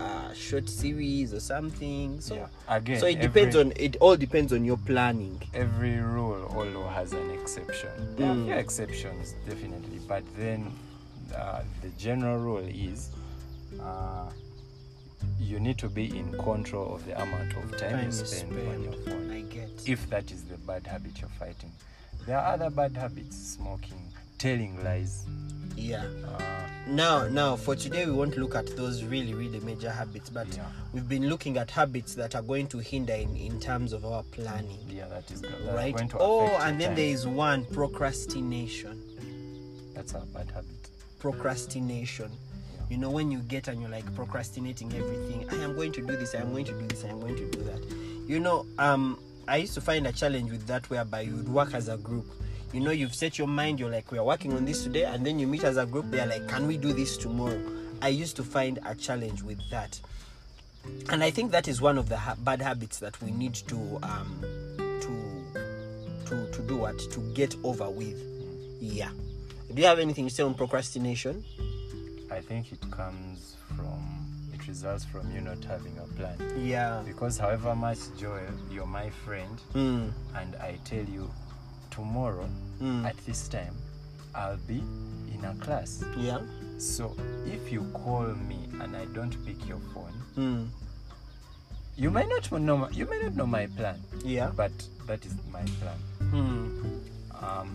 a 0.00 0.34
short 0.34 0.68
series 0.68 1.32
or 1.34 1.40
something. 1.40 2.20
So, 2.20 2.34
yeah 2.34 2.46
again 2.68 3.00
so 3.00 3.06
it 3.06 3.20
depends 3.20 3.56
every- 3.56 3.72
on 3.72 3.76
it. 3.76 3.96
All 4.00 4.16
depends 4.16 4.52
on 4.52 4.64
your 4.64 4.78
planning. 4.78 5.40
every 5.54 5.96
rule 5.98 6.42
although 6.56 6.88
has 6.88 7.12
an 7.12 7.30
exception 7.30 7.90
there 8.16 8.30
are 8.30 8.34
Mm. 8.34 8.44
few 8.46 8.54
exceptions 8.54 9.34
definitely 9.48 9.98
but 10.08 10.22
then 10.36 10.70
uh, 11.34 11.62
the 11.82 11.88
general 12.06 12.38
rule 12.38 12.66
is 12.90 13.10
uh, 13.80 14.28
you 15.38 15.58
need 15.60 15.78
to 15.78 15.88
be 15.88 16.06
in 16.18 16.32
control 16.38 16.94
of 16.94 17.04
the 17.06 17.14
amount 17.20 17.50
of 17.56 17.70
time, 17.78 17.90
Time 17.92 17.98
you 18.00 18.06
you 18.06 18.12
spend, 18.12 18.68
on 18.68 18.82
your 18.84 18.92
phone 19.04 19.30
I 19.30 19.40
get. 19.42 19.70
if 19.86 20.08
that 20.10 20.30
is 20.30 20.42
the 20.44 20.56
bad 20.58 20.86
habit 20.86 21.20
you're 21.20 21.36
fighting 21.38 21.72
there 22.26 22.38
are 22.38 22.52
other 22.54 22.70
bad 22.70 22.96
habits 22.96 23.36
smoking 23.56 24.02
telling 24.38 24.82
lies 24.84 25.24
yeah. 25.76 26.04
uh, 26.26 26.66
Now, 26.86 27.28
now 27.28 27.56
for 27.56 27.76
today 27.76 28.06
we 28.06 28.12
won't 28.12 28.36
look 28.36 28.54
at 28.54 28.66
those 28.76 29.04
really, 29.04 29.34
really 29.34 29.60
major 29.60 29.90
habits, 29.90 30.28
but 30.30 30.48
Yeah. 30.56 30.66
we've 30.92 31.08
been 31.08 31.28
looking 31.28 31.56
at 31.56 31.70
habits 31.70 32.14
that 32.14 32.34
are 32.34 32.42
going 32.42 32.66
to 32.68 32.78
hinder 32.78 33.12
in, 33.12 33.36
in 33.36 33.60
terms 33.60 33.92
of 33.92 34.04
our 34.04 34.22
planning. 34.32 34.78
yeah 34.88 35.06
that 35.08 35.30
is 35.30 35.40
that 35.42 35.50
Right. 35.74 35.94
going 35.94 36.08
to 36.08 36.18
Oh, 36.18 36.56
and 36.58 36.80
then 36.80 36.88
time. 36.88 36.96
there 36.96 37.06
is 37.08 37.26
one 37.26 37.64
procrastination. 37.66 39.00
that's 39.94 40.14
a 40.14 40.20
bad 40.34 40.50
habit 40.50 40.90
procrastination 41.18 42.30
Yeah. 42.32 42.80
you 42.88 42.96
know 42.96 43.10
when 43.10 43.30
you 43.30 43.40
get 43.40 43.68
and 43.68 43.80
you're 43.80 43.90
like 43.90 44.12
procrastinating 44.14 44.90
everything 44.94 45.46
i 45.50 45.56
am 45.62 45.74
going 45.74 45.92
to 45.92 46.00
do 46.00 46.16
this 46.16 46.34
i 46.34 46.38
am 46.38 46.50
going 46.52 46.64
to 46.64 46.72
do 46.72 46.86
this 46.86 47.04
i 47.04 47.08
am 47.08 47.20
going 47.20 47.36
to 47.36 47.44
do 47.50 47.62
that 47.64 47.80
you 48.26 48.40
know 48.40 48.64
um 48.78 49.18
i 49.46 49.58
used 49.58 49.74
to 49.74 49.80
find 49.82 50.06
a 50.06 50.12
challenge 50.12 50.50
with 50.50 50.66
that 50.66 50.88
whereby 50.88 51.20
you 51.20 51.34
would 51.36 51.48
work 51.50 51.74
as 51.74 51.88
a 51.88 51.98
group 51.98 52.24
you 52.72 52.80
know 52.80 52.90
you've 52.90 53.14
set 53.14 53.38
your 53.38 53.48
mind 53.48 53.80
you're 53.80 53.90
like 53.90 54.10
we 54.12 54.18
are 54.18 54.24
working 54.24 54.52
on 54.52 54.64
this 54.64 54.84
today 54.84 55.04
and 55.04 55.24
then 55.26 55.38
you 55.38 55.46
meet 55.46 55.64
as 55.64 55.76
a 55.76 55.86
group 55.86 56.06
they're 56.10 56.26
like 56.26 56.46
can 56.48 56.66
we 56.66 56.76
do 56.76 56.92
this 56.92 57.16
tomorrow? 57.16 57.60
I 58.02 58.08
used 58.08 58.36
to 58.36 58.42
find 58.44 58.78
a 58.86 58.94
challenge 58.94 59.42
with 59.42 59.58
that. 59.70 60.00
And 61.10 61.22
i 61.22 61.30
think 61.30 61.50
that 61.52 61.68
is 61.68 61.82
one 61.82 61.98
of 61.98 62.08
the 62.08 62.16
ha- 62.16 62.36
bad 62.38 62.62
habits 62.62 62.98
that 63.00 63.20
we 63.20 63.30
need 63.30 63.54
to 63.54 63.98
um 64.02 64.40
to 65.00 65.12
to 66.26 66.50
to 66.52 66.62
do 66.62 66.76
what? 66.78 66.98
To 66.98 67.20
get 67.34 67.54
over 67.64 67.90
with. 67.90 68.18
Yeah. 68.80 69.10
Do 69.74 69.82
you 69.82 69.86
have 69.88 69.98
anything 69.98 70.28
to 70.28 70.34
say 70.34 70.42
on 70.42 70.54
procrastination? 70.54 71.44
I 72.30 72.40
think 72.40 72.72
it 72.72 72.80
comes 72.90 73.56
from 73.76 74.00
it 74.54 74.66
results 74.66 75.04
from 75.04 75.30
you 75.34 75.40
not 75.40 75.62
having 75.64 75.96
a 75.98 76.06
plan. 76.16 76.36
yeah. 76.64 77.02
Because 77.04 77.36
however 77.36 77.74
much 77.74 77.98
Joel, 78.18 78.40
you're 78.70 78.86
my 78.86 79.10
friend, 79.10 79.60
mm, 79.74 80.10
and 80.36 80.56
I 80.56 80.78
tell 80.84 81.04
you 81.04 81.30
tomorrow 82.04 82.48
Mm. 82.80 83.04
at 83.04 83.16
this 83.26 83.46
time 83.48 83.74
I'll 84.34 84.56
be 84.68 84.82
in 85.34 85.44
a 85.44 85.54
class. 85.64 86.02
yeah 86.16 86.40
So 86.78 87.14
if 87.54 87.70
you 87.72 87.82
call 87.92 88.28
me 88.50 88.58
and 88.80 88.96
I 88.96 89.04
don't 89.16 89.36
pick 89.46 89.68
your 89.68 89.80
phone, 89.92 90.14
mm, 90.36 90.68
you 91.96 92.10
may 92.10 92.24
not 92.26 92.50
know 92.52 92.76
my, 92.78 92.88
you 92.90 93.06
may 93.10 93.18
not 93.24 93.34
know 93.36 93.46
my 93.46 93.66
plan, 93.80 93.98
yeah 94.24 94.50
but 94.56 94.72
that 95.06 95.26
is 95.26 95.34
my 95.52 95.64
plan. 95.80 95.98
mm, 96.20 96.68
Um, 97.42 97.68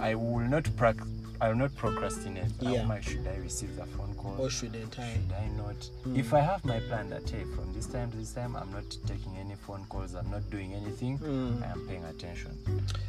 I 0.00 0.14
will 0.14 0.48
not 0.54 0.64
prac- 0.76 1.06
I 1.40 1.48
will 1.48 1.56
not 1.56 1.74
procrastinate. 1.76 2.52
Yeah. 2.60 2.80
How 2.82 2.86
much 2.86 3.08
should 3.08 3.26
I 3.26 3.36
receive 3.38 3.74
the 3.76 3.84
phone 3.86 4.14
call? 4.14 4.36
or 4.38 4.48
shouldn't 4.50 4.98
i 4.98 5.12
should 5.12 5.32
I 5.32 5.48
not? 5.56 5.76
Mm. 6.06 6.18
If 6.18 6.32
I 6.32 6.40
have 6.40 6.64
my 6.64 6.78
plan 6.80 7.10
that 7.10 7.28
hey, 7.28 7.44
from 7.54 7.72
this 7.74 7.86
time 7.86 8.10
to 8.12 8.16
this 8.16 8.32
time, 8.32 8.56
I'm 8.56 8.70
not 8.72 8.84
taking 9.06 9.36
any 9.38 9.54
phone 9.54 9.84
calls, 9.88 10.14
I'm 10.14 10.30
not 10.30 10.48
doing 10.50 10.72
anything, 10.74 11.18
Mm. 11.18 11.62
I 11.62 11.72
am 11.72 11.86
paying 11.86 12.04
attention. 12.04 12.56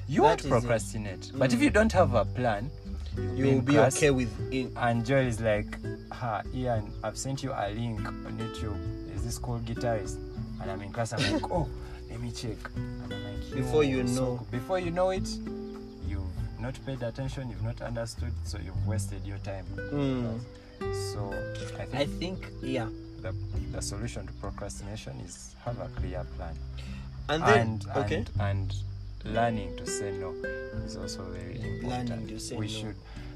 You 0.07 0.21
That 0.21 0.27
won't 0.43 0.49
procrastinate. 0.49 1.31
But 1.35 1.53
if 1.53 1.59
Mm. 1.59 1.63
you 1.63 1.69
don't 1.69 1.91
have 1.93 2.13
a 2.13 2.25
plan, 2.25 2.69
you'll 3.15 3.35
you'll 3.35 3.61
be 3.61 3.73
class, 3.73 3.95
okay 3.97 4.11
with 4.11 4.29
it 4.51 4.71
And 4.75 5.05
Joel 5.05 5.27
is 5.27 5.39
like, 5.39 5.77
ha, 6.11 6.41
Ian, 6.53 6.91
I've 7.03 7.17
sent 7.17 7.43
you 7.43 7.51
a 7.53 7.69
link 7.73 8.05
on 8.05 8.37
YouTube. 8.39 9.15
Is 9.15 9.23
this 9.23 9.37
called 9.37 9.65
guitarist? 9.65 10.17
And 10.61 10.69
I'm 10.71 10.81
in 10.81 10.91
class, 10.91 11.13
I'm 11.13 11.33
like, 11.33 11.49
oh, 11.51 11.67
let 12.09 12.19
me 12.21 12.31
check. 12.31 12.57
And 12.75 13.13
I'm 13.13 13.23
like, 13.23 13.55
Before 13.55 13.83
you 13.83 14.03
know. 14.03 14.37
good." 14.37 14.51
before 14.51 14.79
you 14.79 14.91
know 14.91 15.09
it, 15.11 15.27
not 16.65 16.85
paid 16.85 17.01
attention, 17.03 17.49
you've 17.49 17.63
not 17.63 17.79
understood, 17.81 18.33
so 18.43 18.57
you've 18.65 18.87
wasted 18.87 19.21
your 19.25 19.37
time. 19.39 19.65
Mm. 19.93 20.39
So 21.13 21.21
I 21.79 21.85
think 21.85 21.95
i 21.95 22.05
think 22.19 22.39
yeah 22.61 22.89
the, 23.21 23.31
the 23.71 23.81
solution 23.81 24.27
to 24.27 24.33
procrastination 24.33 25.13
is 25.25 25.55
have 25.63 25.79
a 25.79 25.87
clear 25.99 26.23
plan 26.35 26.55
and 27.29 27.41
then 27.43 27.59
and 27.59 27.87
okay 28.01 28.15
and, 28.17 28.29
and 28.49 28.73
learning 29.35 29.71
to 29.77 29.85
say 29.87 30.11
no 30.23 30.31
is 30.85 30.97
also 30.97 31.23
very 31.37 31.55
important 31.55 32.09
Learning 32.09 32.27
to 32.27 32.39
say 32.39 32.57
we 32.57 32.67
no. 32.67 32.73
should 32.79 32.95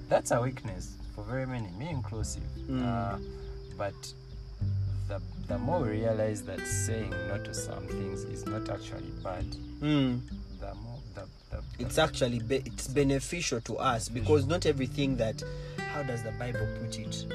that's 0.10 0.32
a 0.32 0.42
weakness 0.42 0.98
for 1.16 1.24
very 1.24 1.48
many 1.48 1.70
me 1.80 1.88
inclusive 1.90 2.44
Mm. 2.70 2.86
uh, 2.86 3.18
but 3.78 4.00
the, 5.08 5.20
the 5.48 5.58
more 5.58 5.80
we 5.86 5.90
realize 6.04 6.42
that 6.44 6.60
saying 6.86 7.12
no 7.30 7.38
to 7.48 7.54
some 7.54 7.86
things 7.88 8.20
is 8.36 8.46
not 8.46 8.70
actually 8.70 9.12
bad 9.24 9.46
mm. 9.82 10.20
the 10.60 10.72
more 10.84 11.00
the, 11.16 11.24
the, 11.52 11.60
the 11.69 11.69
it's 11.80 11.98
actually 11.98 12.40
be- 12.40 12.62
it's 12.66 12.88
beneficial 12.88 13.62
to 13.62 13.78
us 13.78 14.10
because 14.10 14.46
not 14.46 14.66
everything 14.66 15.16
that 15.16 15.42
how 15.94 16.04
does 16.04 16.22
the 16.24 16.32
bible 16.32 16.68
put 16.80 17.00
it? 17.00 17.26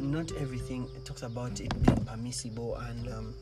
Not 0.00 0.32
everything 0.32 0.88
it 0.96 1.04
talks 1.04 1.22
about 1.22 1.60
it 1.60 1.72
being 1.82 2.04
permissible 2.04 2.76
and 2.76 3.08
um, 3.08 3.34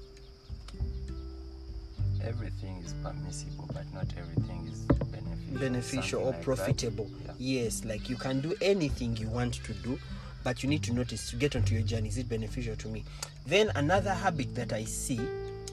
everything 2.23 2.83
is 2.85 2.95
permissible 3.03 3.69
but 3.73 3.85
not 3.95 4.07
everything 4.19 4.69
is 4.71 4.81
beneficial 4.81 5.59
beneficial 5.59 6.23
or 6.23 6.31
like 6.33 6.43
profitable. 6.43 7.09
Yeah. 7.25 7.33
yes 7.39 7.85
like 7.85 8.09
you 8.11 8.17
can 8.17 8.41
do 8.41 8.55
anything 8.61 9.17
you 9.17 9.29
want 9.29 9.55
to 9.55 9.73
do 9.75 9.99
but 10.45 10.63
you 10.63 10.69
need 10.69 10.83
to 10.85 10.93
notice 10.93 11.31
to 11.31 11.37
get 11.37 11.57
onto 11.57 11.75
your 11.75 11.83
journey 11.83 12.09
is 12.09 12.19
it 12.19 12.29
beneficial 12.29 12.77
to 12.77 12.89
me? 12.89 13.05
Then 13.47 13.71
another 13.77 14.13
habit 14.13 14.55
that 14.55 14.73
i 14.73 14.85
see 14.85 15.21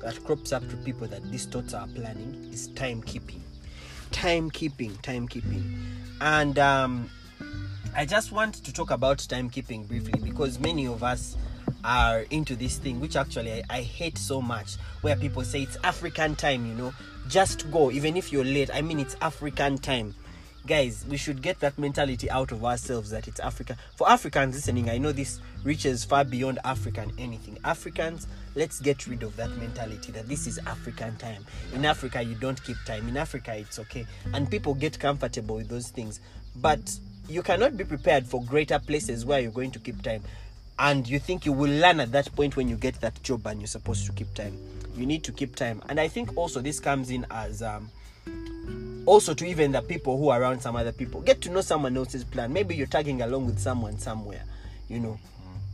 that 0.01 0.21
crops 0.25 0.51
up 0.53 0.67
to 0.69 0.75
people 0.77 1.07
that 1.07 1.23
these 1.31 1.45
thoughts 1.45 1.73
are 1.73 1.87
planning 1.87 2.49
is 2.51 2.69
timekeeping 2.69 3.39
timekeeping 4.13 4.91
timekeeping. 5.01 5.83
And 6.21 6.57
um 6.59 7.09
i 7.95 8.05
just 8.05 8.31
want 8.31 8.55
to 8.55 8.73
talk 8.73 8.89
about 8.89 9.17
timekeeping 9.17 9.87
briefly 9.87 10.19
because 10.23 10.59
many 10.59 10.87
of 10.87 11.03
us 11.03 11.37
are 11.83 12.21
into 12.31 12.55
this 12.55 12.77
thing 12.77 12.99
which 12.99 13.15
actually 13.15 13.51
I, 13.51 13.63
I 13.69 13.81
hate 13.81 14.17
so 14.17 14.41
much 14.41 14.77
where 15.01 15.15
people 15.15 15.43
say 15.43 15.61
it's 15.63 15.77
african 15.83 16.35
time 16.35 16.65
you 16.65 16.73
know. 16.73 16.93
Just 17.27 17.69
go 17.71 17.91
even 17.91 18.17
if 18.17 18.31
you're 18.31 18.45
late. 18.45 18.69
I 18.73 18.81
mean 18.81 18.99
it's 18.99 19.15
african 19.21 19.77
time 19.77 20.15
guys 20.65 21.05
we 21.09 21.17
should 21.17 21.41
get 21.41 21.59
that 21.59 21.77
mentality 21.77 22.29
out 22.29 22.51
of 22.51 22.63
ourselves 22.63 23.09
that 23.09 23.27
it's 23.27 23.39
africa. 23.39 23.75
For 23.95 24.09
africans 24.09 24.55
listening 24.55 24.89
i 24.89 24.97
know 24.97 25.11
this 25.11 25.41
reaches 25.63 26.05
far 26.05 26.23
beyond 26.23 26.59
african 26.63 27.11
anything. 27.17 27.57
Africans 27.63 28.27
let's 28.55 28.79
get 28.79 29.05
rid 29.07 29.23
of 29.23 29.35
that 29.35 29.49
mentality 29.57 30.11
that 30.13 30.27
this 30.27 30.47
is 30.47 30.59
african 30.65 31.15
time. 31.17 31.45
In 31.73 31.83
africa 31.85 32.21
you 32.21 32.35
don't 32.35 32.61
keep 32.63 32.77
time. 32.85 33.07
In 33.07 33.17
africa 33.17 33.55
it's 33.55 33.79
okay. 33.79 34.05
And 34.33 34.49
people 34.49 34.73
get 34.73 34.99
comfortable 34.99 35.55
with 35.55 35.67
those 35.67 35.89
things. 35.89 36.19
But 36.55 36.97
you 37.27 37.41
cannot 37.41 37.75
be 37.77 37.83
prepared 37.83 38.25
for 38.25 38.41
greater 38.43 38.79
places 38.79 39.25
where 39.25 39.39
you're 39.39 39.51
going 39.51 39.71
to 39.71 39.79
keep 39.79 40.01
time. 40.01 40.23
And 40.79 41.07
you 41.07 41.19
think 41.19 41.45
you 41.45 41.53
will 41.53 41.71
learn 41.71 41.99
at 41.99 42.11
that 42.13 42.33
point 42.35 42.55
when 42.55 42.67
you 42.67 42.75
get 42.75 42.99
that 43.01 43.21
job 43.23 43.45
and 43.47 43.59
you're 43.59 43.67
supposed 43.67 44.05
to 44.05 44.11
keep 44.13 44.33
time. 44.33 44.57
You 44.95 45.05
need 45.05 45.23
to 45.25 45.31
keep 45.31 45.55
time. 45.55 45.81
And 45.89 45.99
i 45.99 46.07
think 46.07 46.37
also 46.37 46.61
this 46.61 46.79
comes 46.79 47.09
in 47.09 47.25
as 47.31 47.61
um 47.61 47.89
also 49.05 49.33
to 49.33 49.45
even 49.45 49.71
the 49.71 49.81
people 49.81 50.17
who 50.17 50.29
are 50.29 50.41
around 50.41 50.61
some 50.61 50.75
other 50.75 50.91
people. 50.91 51.21
Get 51.21 51.41
to 51.41 51.49
know 51.49 51.61
someone 51.61 51.95
else's 51.97 52.23
plan. 52.23 52.53
Maybe 52.53 52.75
you're 52.75 52.87
tagging 52.87 53.21
along 53.21 53.45
with 53.45 53.59
someone 53.59 53.97
somewhere 53.97 54.43
you 54.93 54.99
know. 54.99 55.19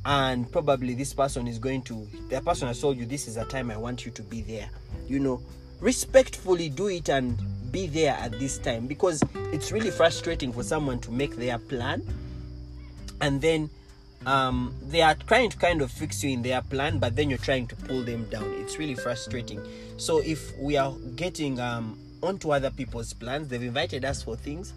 And 0.06 0.50
probably 0.52 0.96
this 0.96 1.14
person 1.14 1.48
is 1.48 1.60
going 1.60 1.82
to 1.84 2.08
the 2.30 2.42
person 2.42 2.68
has 2.68 2.80
told 2.80 2.98
you 2.98 3.06
this 3.06 3.28
is 3.28 3.36
a 3.36 3.44
time 3.46 3.70
i 3.70 3.78
want 3.78 4.06
you 4.06 4.12
to 4.14 4.24
be 4.24 4.42
there. 4.42 4.70
You 5.08 5.20
know 5.20 5.42
respectfully 5.82 6.68
do 6.68 6.88
it 6.88 7.08
and 7.08 7.38
be 7.72 7.88
there 7.88 8.14
at 8.16 8.38
this 8.40 8.58
time. 8.58 8.88
Because 8.88 9.24
it's 9.54 9.72
really 9.72 9.92
frustrating 9.92 10.52
for 10.52 10.64
someone 10.64 11.00
to 11.00 11.12
make 11.12 11.36
their 11.36 11.58
plan 11.58 12.02
and 13.22 13.42
then 13.42 13.70
um, 14.26 14.76
they 14.82 15.02
are 15.02 15.16
trying 15.16 15.50
to 15.50 15.58
kind 15.58 15.82
of 15.82 15.90
fix 15.90 16.22
you 16.24 16.32
in 16.32 16.42
their 16.42 16.62
plan, 16.62 17.00
but 17.00 17.16
then 17.16 17.30
you're 17.30 17.40
trying 17.40 17.68
to 17.68 17.76
pull 17.78 18.04
them 18.04 18.26
down. 18.26 18.44
It's 18.56 18.78
really 18.78 18.96
frustrating. 18.96 19.62
So 19.96 20.18
if 20.20 20.58
we 20.58 20.76
are 20.76 20.92
getting 21.16 21.58
um, 21.62 21.98
onto 22.22 22.52
other 22.52 22.70
people's 22.70 23.14
plans, 23.14 23.48
they've 23.48 23.62
invited 23.62 24.06
us 24.06 24.24
for 24.24 24.36
things, 24.36 24.74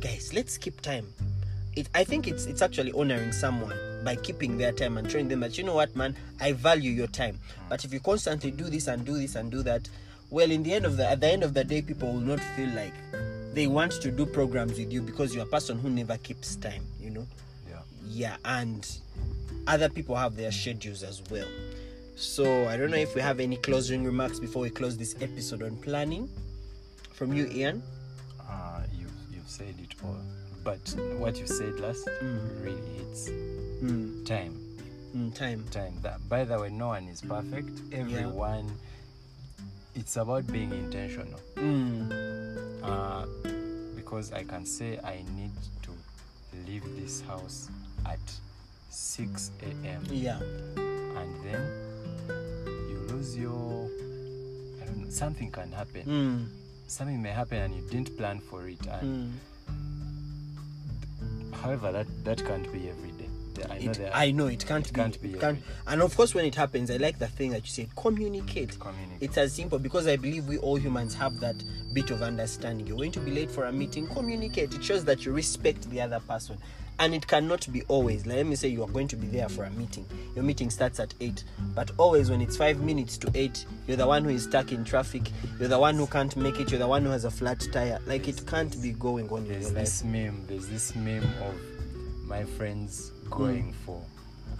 guys. 0.00 0.32
Let's 0.34 0.58
keep 0.58 0.80
time. 0.80 1.12
It, 1.76 1.88
I 1.94 2.04
think 2.04 2.26
it's 2.26 2.46
it's 2.46 2.62
actually 2.62 2.92
honoring 2.92 3.32
someone 3.32 3.76
by 4.04 4.16
keeping 4.16 4.56
their 4.58 4.72
time 4.72 4.96
and 4.96 5.10
showing 5.10 5.28
them 5.28 5.40
that 5.40 5.58
you 5.58 5.64
know 5.64 5.74
what, 5.74 5.94
man, 5.94 6.16
I 6.40 6.52
value 6.52 6.90
your 6.90 7.06
time. 7.06 7.38
But 7.68 7.84
if 7.84 7.92
you 7.92 8.00
constantly 8.00 8.50
do 8.50 8.64
this 8.64 8.86
and 8.88 9.04
do 9.04 9.18
this 9.18 9.34
and 9.34 9.50
do 9.50 9.62
that, 9.64 9.88
well, 10.30 10.50
in 10.50 10.62
the 10.62 10.72
end 10.72 10.86
of 10.86 10.96
the 10.96 11.08
at 11.08 11.20
the 11.20 11.28
end 11.28 11.42
of 11.42 11.54
the 11.54 11.64
day, 11.64 11.82
people 11.82 12.12
will 12.12 12.20
not 12.20 12.40
feel 12.56 12.70
like 12.70 12.94
they 13.54 13.66
want 13.66 13.92
to 13.92 14.10
do 14.10 14.26
programs 14.26 14.78
with 14.78 14.92
you 14.92 15.02
because 15.02 15.34
you're 15.34 15.44
a 15.44 15.48
person 15.48 15.78
who 15.78 15.90
never 15.90 16.16
keeps 16.18 16.56
time. 16.56 16.84
You 17.00 17.10
know 17.10 17.26
yeah 17.68 17.80
yeah 18.06 18.36
and 18.44 18.98
other 19.66 19.88
people 19.88 20.16
have 20.16 20.36
their 20.36 20.52
schedules 20.52 21.02
as 21.02 21.22
well 21.30 21.46
so 22.16 22.66
i 22.68 22.76
don't 22.76 22.90
know 22.90 22.96
if 22.96 23.14
we 23.14 23.20
have 23.20 23.40
any 23.40 23.56
closing 23.56 24.04
remarks 24.04 24.40
before 24.40 24.62
we 24.62 24.70
close 24.70 24.96
this 24.96 25.14
episode 25.20 25.62
on 25.62 25.76
planning 25.76 26.28
from 27.18 27.32
you 27.32 27.48
ian? 27.52 27.82
Uh, 28.48 28.82
you've, 28.96 29.10
you've 29.32 29.48
said 29.48 29.74
it 29.82 29.94
all. 30.04 30.16
But 30.62 30.78
what 31.18 31.36
you 31.38 31.46
said 31.46 31.80
last 31.80 32.06
Mm. 32.22 32.64
really 32.64 32.90
hits 32.98 33.28
mm, 33.82 34.24
time. 34.24 34.54
Mm, 35.16 35.34
time. 35.34 35.64
Time. 35.70 35.94
That 36.02 36.26
by 36.28 36.44
the 36.44 36.58
way 36.60 36.70
no 36.70 36.88
one 36.88 37.08
is 37.08 37.20
perfect. 37.20 37.70
Everyone 37.92 38.70
it's 39.94 40.16
about 40.16 40.46
being 40.46 40.70
intentional. 40.72 41.40
Mm, 41.56 42.12
uh, 42.84 43.26
because 43.96 44.32
i 44.32 44.42
can 44.44 44.64
say 44.64 44.98
i 45.04 45.22
need 45.36 45.52
to 45.82 45.90
leave 46.66 46.84
this 46.96 47.20
house 47.22 47.68
at 48.06 48.20
6 48.90 49.50
a.m 49.62 50.02
yeah. 50.10 50.38
And 51.20 51.30
then 51.44 51.62
you 52.90 52.98
lose 53.10 53.36
your 53.36 53.88
I 54.80 54.86
don't 54.86 54.98
know, 55.04 55.10
something 55.10 55.50
can 55.50 55.72
happen. 55.72 56.04
Mm, 56.06 56.67
something 56.88 57.20
may 57.22 57.30
happen 57.30 57.58
and 57.58 57.74
you 57.74 57.82
didn't 57.90 58.16
plan 58.16 58.40
for 58.40 58.66
it 58.68 58.84
and 58.86 59.32
mm, 61.50 61.54
however 61.54 61.92
that 61.92 62.06
that 62.24 62.38
can't 62.44 62.70
be 62.72 62.88
every 62.88 63.10
day 63.12 63.28
I 63.68 63.78
know 63.80 63.90
it, 63.90 63.98
there- 63.98 64.14
I 64.14 64.30
know 64.30 64.46
it 64.46 64.64
can't 64.66 64.86
it 64.86 64.92
be. 64.92 65.00
can't 65.00 65.20
be 65.22 65.32
can't, 65.34 65.58
and 65.88 66.00
of 66.00 66.16
course, 66.16 66.32
when 66.32 66.44
it 66.44 66.54
happens, 66.54 66.92
I 66.92 66.96
like 66.98 67.18
the 67.18 67.26
thing 67.26 67.50
that 67.50 67.62
you 67.62 67.66
said: 67.68 67.88
communicate. 67.96 68.78
Communicate. 68.78 69.18
It's 69.20 69.36
as 69.36 69.52
simple 69.52 69.80
because 69.80 70.06
I 70.06 70.14
believe 70.14 70.46
we 70.46 70.58
all 70.58 70.76
humans 70.76 71.12
have 71.16 71.40
that 71.40 71.56
bit 71.92 72.12
of 72.12 72.22
understanding. 72.22 72.86
You're 72.86 72.96
going 72.98 73.10
to 73.10 73.18
be 73.20 73.32
late 73.32 73.50
for 73.50 73.64
a 73.64 73.72
meeting. 73.72 74.06
Communicate. 74.06 74.72
It 74.74 74.84
shows 74.84 75.04
that 75.06 75.24
you 75.26 75.32
respect 75.32 75.90
the 75.90 76.00
other 76.00 76.20
person, 76.20 76.56
and 77.00 77.14
it 77.14 77.26
cannot 77.26 77.70
be 77.72 77.82
always. 77.88 78.26
Like, 78.26 78.36
let 78.36 78.46
me 78.46 78.56
say 78.56 78.68
you 78.68 78.82
are 78.82 78.88
going 78.88 79.08
to 79.08 79.16
be 79.16 79.26
there 79.26 79.48
for 79.48 79.64
a 79.64 79.70
meeting. 79.70 80.06
Your 80.34 80.44
meeting 80.44 80.70
starts 80.70 81.00
at 81.00 81.14
eight, 81.20 81.44
but 81.74 81.90
always 81.96 82.30
when 82.30 82.40
it's 82.40 82.56
five 82.56 82.80
minutes 82.80 83.16
to 83.18 83.30
eight, 83.34 83.64
you're 83.86 83.96
the 83.96 84.06
one 84.06 84.24
who 84.24 84.30
is 84.30 84.44
stuck 84.44 84.72
in 84.72 84.84
traffic. 84.84 85.30
You're 85.58 85.68
the 85.68 85.78
one 85.78 85.94
who 85.96 86.06
can't 86.06 86.36
make 86.36 86.58
it. 86.60 86.70
You're 86.70 86.80
the 86.80 86.88
one 86.88 87.04
who 87.04 87.10
has 87.10 87.24
a 87.24 87.30
flat 87.30 87.66
tire. 87.72 88.00
Like 88.06 88.28
it 88.28 88.46
can't 88.46 88.80
be 88.82 88.92
going 88.92 89.28
on 89.30 89.46
There's 89.46 89.72
this 89.72 90.04
meme. 90.04 90.44
There's 90.46 90.68
this 90.68 90.94
meme 90.96 91.24
of 91.42 91.54
my 92.26 92.44
friends 92.44 93.12
going 93.30 93.72
for 93.84 94.02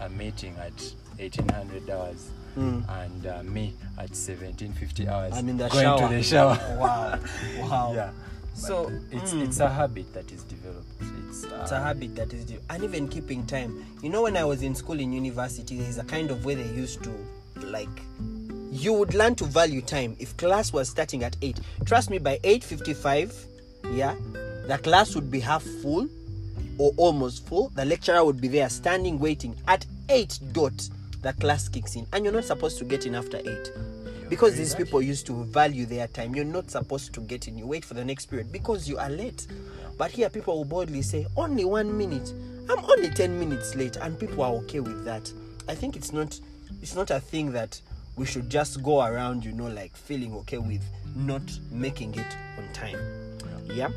a 0.00 0.08
meeting 0.08 0.56
at 0.58 0.80
1800 1.18 1.90
hours. 1.90 2.30
And 2.56 3.24
uh, 3.24 3.42
me 3.44 3.74
at 3.98 4.10
1750 4.10 5.06
hours. 5.06 5.32
I'm 5.36 5.48
in 5.48 5.58
the 5.58 5.68
going 5.68 5.84
shower. 5.84 6.08
to 6.08 6.14
the 6.14 6.22
shower. 6.24 6.58
Wow, 6.76 7.20
wow. 7.58 7.92
yeah. 7.94 8.10
So 8.58 8.90
It's 9.10 9.32
mm. 9.32 9.42
it's 9.44 9.60
a 9.60 9.68
habit 9.68 10.12
that 10.14 10.30
is 10.32 10.42
developed. 10.44 10.86
It's, 11.28 11.44
uh, 11.44 11.60
It's 11.62 11.72
a 11.72 11.80
habit 11.80 12.16
that 12.16 12.32
is, 12.32 12.44
de- 12.44 12.58
and 12.70 12.82
even 12.84 13.08
keeping 13.08 13.46
time. 13.46 13.84
You 14.02 14.10
know, 14.10 14.22
when 14.22 14.36
I 14.36 14.44
was 14.44 14.62
in 14.62 14.74
school 14.74 14.98
in 14.98 15.12
university, 15.12 15.78
there's 15.78 15.98
a 15.98 16.04
kind 16.04 16.30
of 16.30 16.44
way 16.44 16.54
they 16.54 16.68
used 16.74 17.02
to, 17.04 17.12
like, 17.62 17.88
you 18.70 18.92
would 18.92 19.14
learn 19.14 19.34
to 19.36 19.44
value 19.44 19.80
time. 19.80 20.16
If 20.18 20.36
class 20.36 20.72
was 20.72 20.88
starting 20.88 21.22
at 21.24 21.36
eight, 21.42 21.60
trust 21.84 22.10
me, 22.10 22.18
by 22.18 22.40
eight 22.44 22.64
fifty-five, 22.64 23.32
yeah, 23.92 24.14
the 24.66 24.78
class 24.82 25.14
would 25.14 25.30
be 25.30 25.40
half 25.40 25.62
full 25.62 26.08
or 26.78 26.92
almost 26.96 27.46
full. 27.46 27.70
The 27.70 27.84
lecturer 27.84 28.24
would 28.24 28.40
be 28.40 28.48
there, 28.48 28.68
standing, 28.68 29.18
waiting. 29.18 29.56
At 29.66 29.86
eight 30.08 30.38
dot, 30.52 30.88
the 31.22 31.32
class 31.34 31.68
kicks 31.68 31.96
in, 31.96 32.06
and 32.12 32.24
you're 32.24 32.34
not 32.34 32.44
supposed 32.44 32.78
to 32.78 32.84
get 32.84 33.06
in 33.06 33.14
after 33.14 33.38
eight. 33.38 33.72
Because 34.28 34.56
these 34.56 34.74
people 34.74 35.00
used 35.00 35.26
to 35.26 35.44
value 35.44 35.86
their 35.86 36.06
time. 36.06 36.34
You're 36.34 36.44
not 36.44 36.70
supposed 36.70 37.14
to 37.14 37.20
get 37.20 37.48
in. 37.48 37.56
You 37.56 37.66
wait 37.66 37.84
for 37.84 37.94
the 37.94 38.04
next 38.04 38.26
period 38.26 38.52
because 38.52 38.88
you 38.88 38.98
are 38.98 39.08
late. 39.08 39.46
But 39.96 40.10
here, 40.10 40.28
people 40.28 40.56
will 40.56 40.64
boldly 40.64 41.02
say, 41.02 41.26
only 41.36 41.64
one 41.64 41.96
minute. 41.96 42.32
I'm 42.68 42.84
only 42.84 43.10
10 43.10 43.38
minutes 43.38 43.74
late. 43.74 43.96
And 43.96 44.18
people 44.18 44.42
are 44.42 44.52
okay 44.64 44.80
with 44.80 45.04
that. 45.04 45.32
I 45.68 45.74
think 45.74 45.96
it's 45.96 46.12
not 46.12 46.38
it's 46.82 46.94
not 46.94 47.10
a 47.10 47.20
thing 47.20 47.52
that 47.52 47.80
we 48.16 48.26
should 48.26 48.50
just 48.50 48.82
go 48.82 49.04
around, 49.04 49.44
you 49.44 49.52
know, 49.52 49.68
like 49.68 49.96
feeling 49.96 50.34
okay 50.34 50.58
with 50.58 50.82
not 51.16 51.42
making 51.70 52.14
it 52.14 52.36
on 52.58 52.72
time. 52.72 52.98
Yeah. 53.64 53.88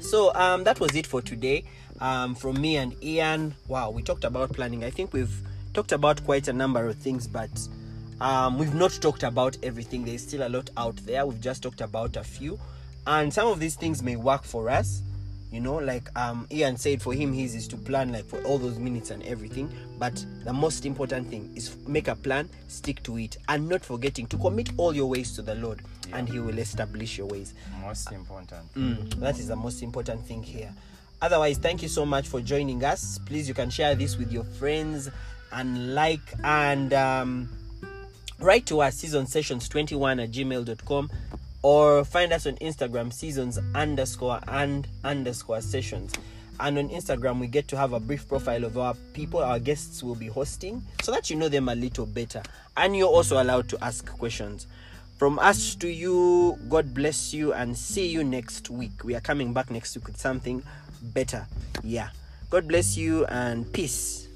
So 0.00 0.34
um, 0.34 0.64
that 0.64 0.80
was 0.80 0.94
it 0.94 1.06
for 1.06 1.22
today. 1.22 1.64
Um, 2.00 2.34
from 2.34 2.60
me 2.60 2.76
and 2.76 2.96
Ian. 3.02 3.54
Wow, 3.68 3.90
we 3.90 4.02
talked 4.02 4.24
about 4.24 4.52
planning. 4.52 4.82
I 4.82 4.90
think 4.90 5.12
we've 5.12 5.40
talked 5.72 5.92
about 5.92 6.24
quite 6.24 6.48
a 6.48 6.52
number 6.52 6.86
of 6.86 6.96
things, 6.96 7.26
but 7.26 7.50
um, 8.22 8.56
we've 8.58 8.74
not 8.74 8.92
talked 9.00 9.24
about 9.24 9.56
everything. 9.62 10.04
There's 10.04 10.22
still 10.22 10.46
a 10.46 10.48
lot 10.48 10.70
out 10.76 10.96
there. 10.98 11.26
We've 11.26 11.40
just 11.40 11.62
talked 11.62 11.80
about 11.80 12.16
a 12.16 12.22
few, 12.24 12.58
and 13.06 13.32
some 13.32 13.48
of 13.48 13.58
these 13.58 13.74
things 13.74 14.02
may 14.02 14.16
work 14.16 14.44
for 14.44 14.70
us. 14.70 15.02
You 15.50 15.60
know, 15.60 15.74
like 15.74 16.08
um, 16.16 16.46
Ian 16.50 16.78
said, 16.78 17.02
for 17.02 17.12
him, 17.12 17.30
his 17.32 17.54
is 17.54 17.68
to 17.68 17.76
plan 17.76 18.10
like 18.10 18.24
for 18.24 18.42
all 18.44 18.56
those 18.56 18.78
minutes 18.78 19.10
and 19.10 19.22
everything. 19.24 19.70
But 19.98 20.24
the 20.44 20.52
most 20.52 20.86
important 20.86 21.28
thing 21.28 21.52
is 21.54 21.76
make 21.86 22.08
a 22.08 22.14
plan, 22.14 22.48
stick 22.68 23.02
to 23.02 23.18
it, 23.18 23.36
and 23.48 23.68
not 23.68 23.84
forgetting 23.84 24.26
to 24.28 24.38
commit 24.38 24.70
all 24.78 24.94
your 24.94 25.10
ways 25.10 25.34
to 25.36 25.42
the 25.42 25.54
Lord, 25.56 25.82
and 26.14 26.26
He 26.28 26.38
will 26.38 26.58
establish 26.58 27.18
your 27.18 27.26
ways. 27.26 27.52
most 27.82 28.12
important. 28.12 28.72
Mm, 28.74 29.14
that 29.20 29.38
is 29.38 29.48
the 29.48 29.56
most 29.56 29.82
important 29.82 30.24
thing 30.26 30.42
here. 30.42 30.72
Otherwise, 31.20 31.58
thank 31.58 31.82
you 31.82 31.88
so 31.88 32.06
much 32.06 32.28
for 32.28 32.40
joining 32.40 32.82
us. 32.82 33.18
Please, 33.26 33.46
you 33.46 33.54
can 33.54 33.68
share 33.68 33.94
this 33.94 34.16
with 34.16 34.32
your 34.32 34.44
friends 34.44 35.10
and 35.52 35.94
like 35.94 36.32
and 36.44 36.94
um, 36.94 37.48
write 38.42 38.66
to 38.66 38.80
us 38.80 38.96
season 38.96 39.26
sessions 39.26 39.68
21 39.68 40.20
at 40.20 40.30
gmail.com 40.30 41.10
or 41.62 42.04
find 42.04 42.32
us 42.32 42.46
on 42.46 42.56
Instagram 42.56 43.12
seasons 43.12 43.58
underscore 43.74 44.40
and 44.48 44.88
underscore 45.04 45.60
sessions. 45.60 46.12
And 46.60 46.78
on 46.78 46.88
Instagram, 46.90 47.40
we 47.40 47.46
get 47.46 47.68
to 47.68 47.76
have 47.76 47.92
a 47.92 48.00
brief 48.00 48.28
profile 48.28 48.64
of 48.64 48.76
our 48.78 48.94
people 49.14 49.40
our 49.40 49.58
guests 49.58 50.02
will 50.02 50.14
be 50.14 50.26
hosting 50.26 50.82
so 51.02 51.12
that 51.12 51.30
you 51.30 51.36
know 51.36 51.48
them 51.48 51.68
a 51.68 51.74
little 51.74 52.06
better. 52.06 52.42
And 52.76 52.96
you're 52.96 53.08
also 53.08 53.42
allowed 53.42 53.68
to 53.70 53.84
ask 53.84 54.06
questions. 54.18 54.66
From 55.18 55.38
us 55.38 55.76
to 55.76 55.88
you, 55.88 56.58
God 56.68 56.92
bless 56.92 57.32
you 57.32 57.52
and 57.52 57.76
see 57.76 58.08
you 58.08 58.24
next 58.24 58.70
week. 58.70 59.04
We 59.04 59.14
are 59.14 59.20
coming 59.20 59.52
back 59.52 59.70
next 59.70 59.94
week 59.94 60.06
with 60.06 60.16
something 60.18 60.62
better. 61.00 61.46
Yeah. 61.82 62.08
God 62.50 62.68
bless 62.68 62.96
you 62.96 63.24
and 63.26 63.72
peace. 63.72 64.28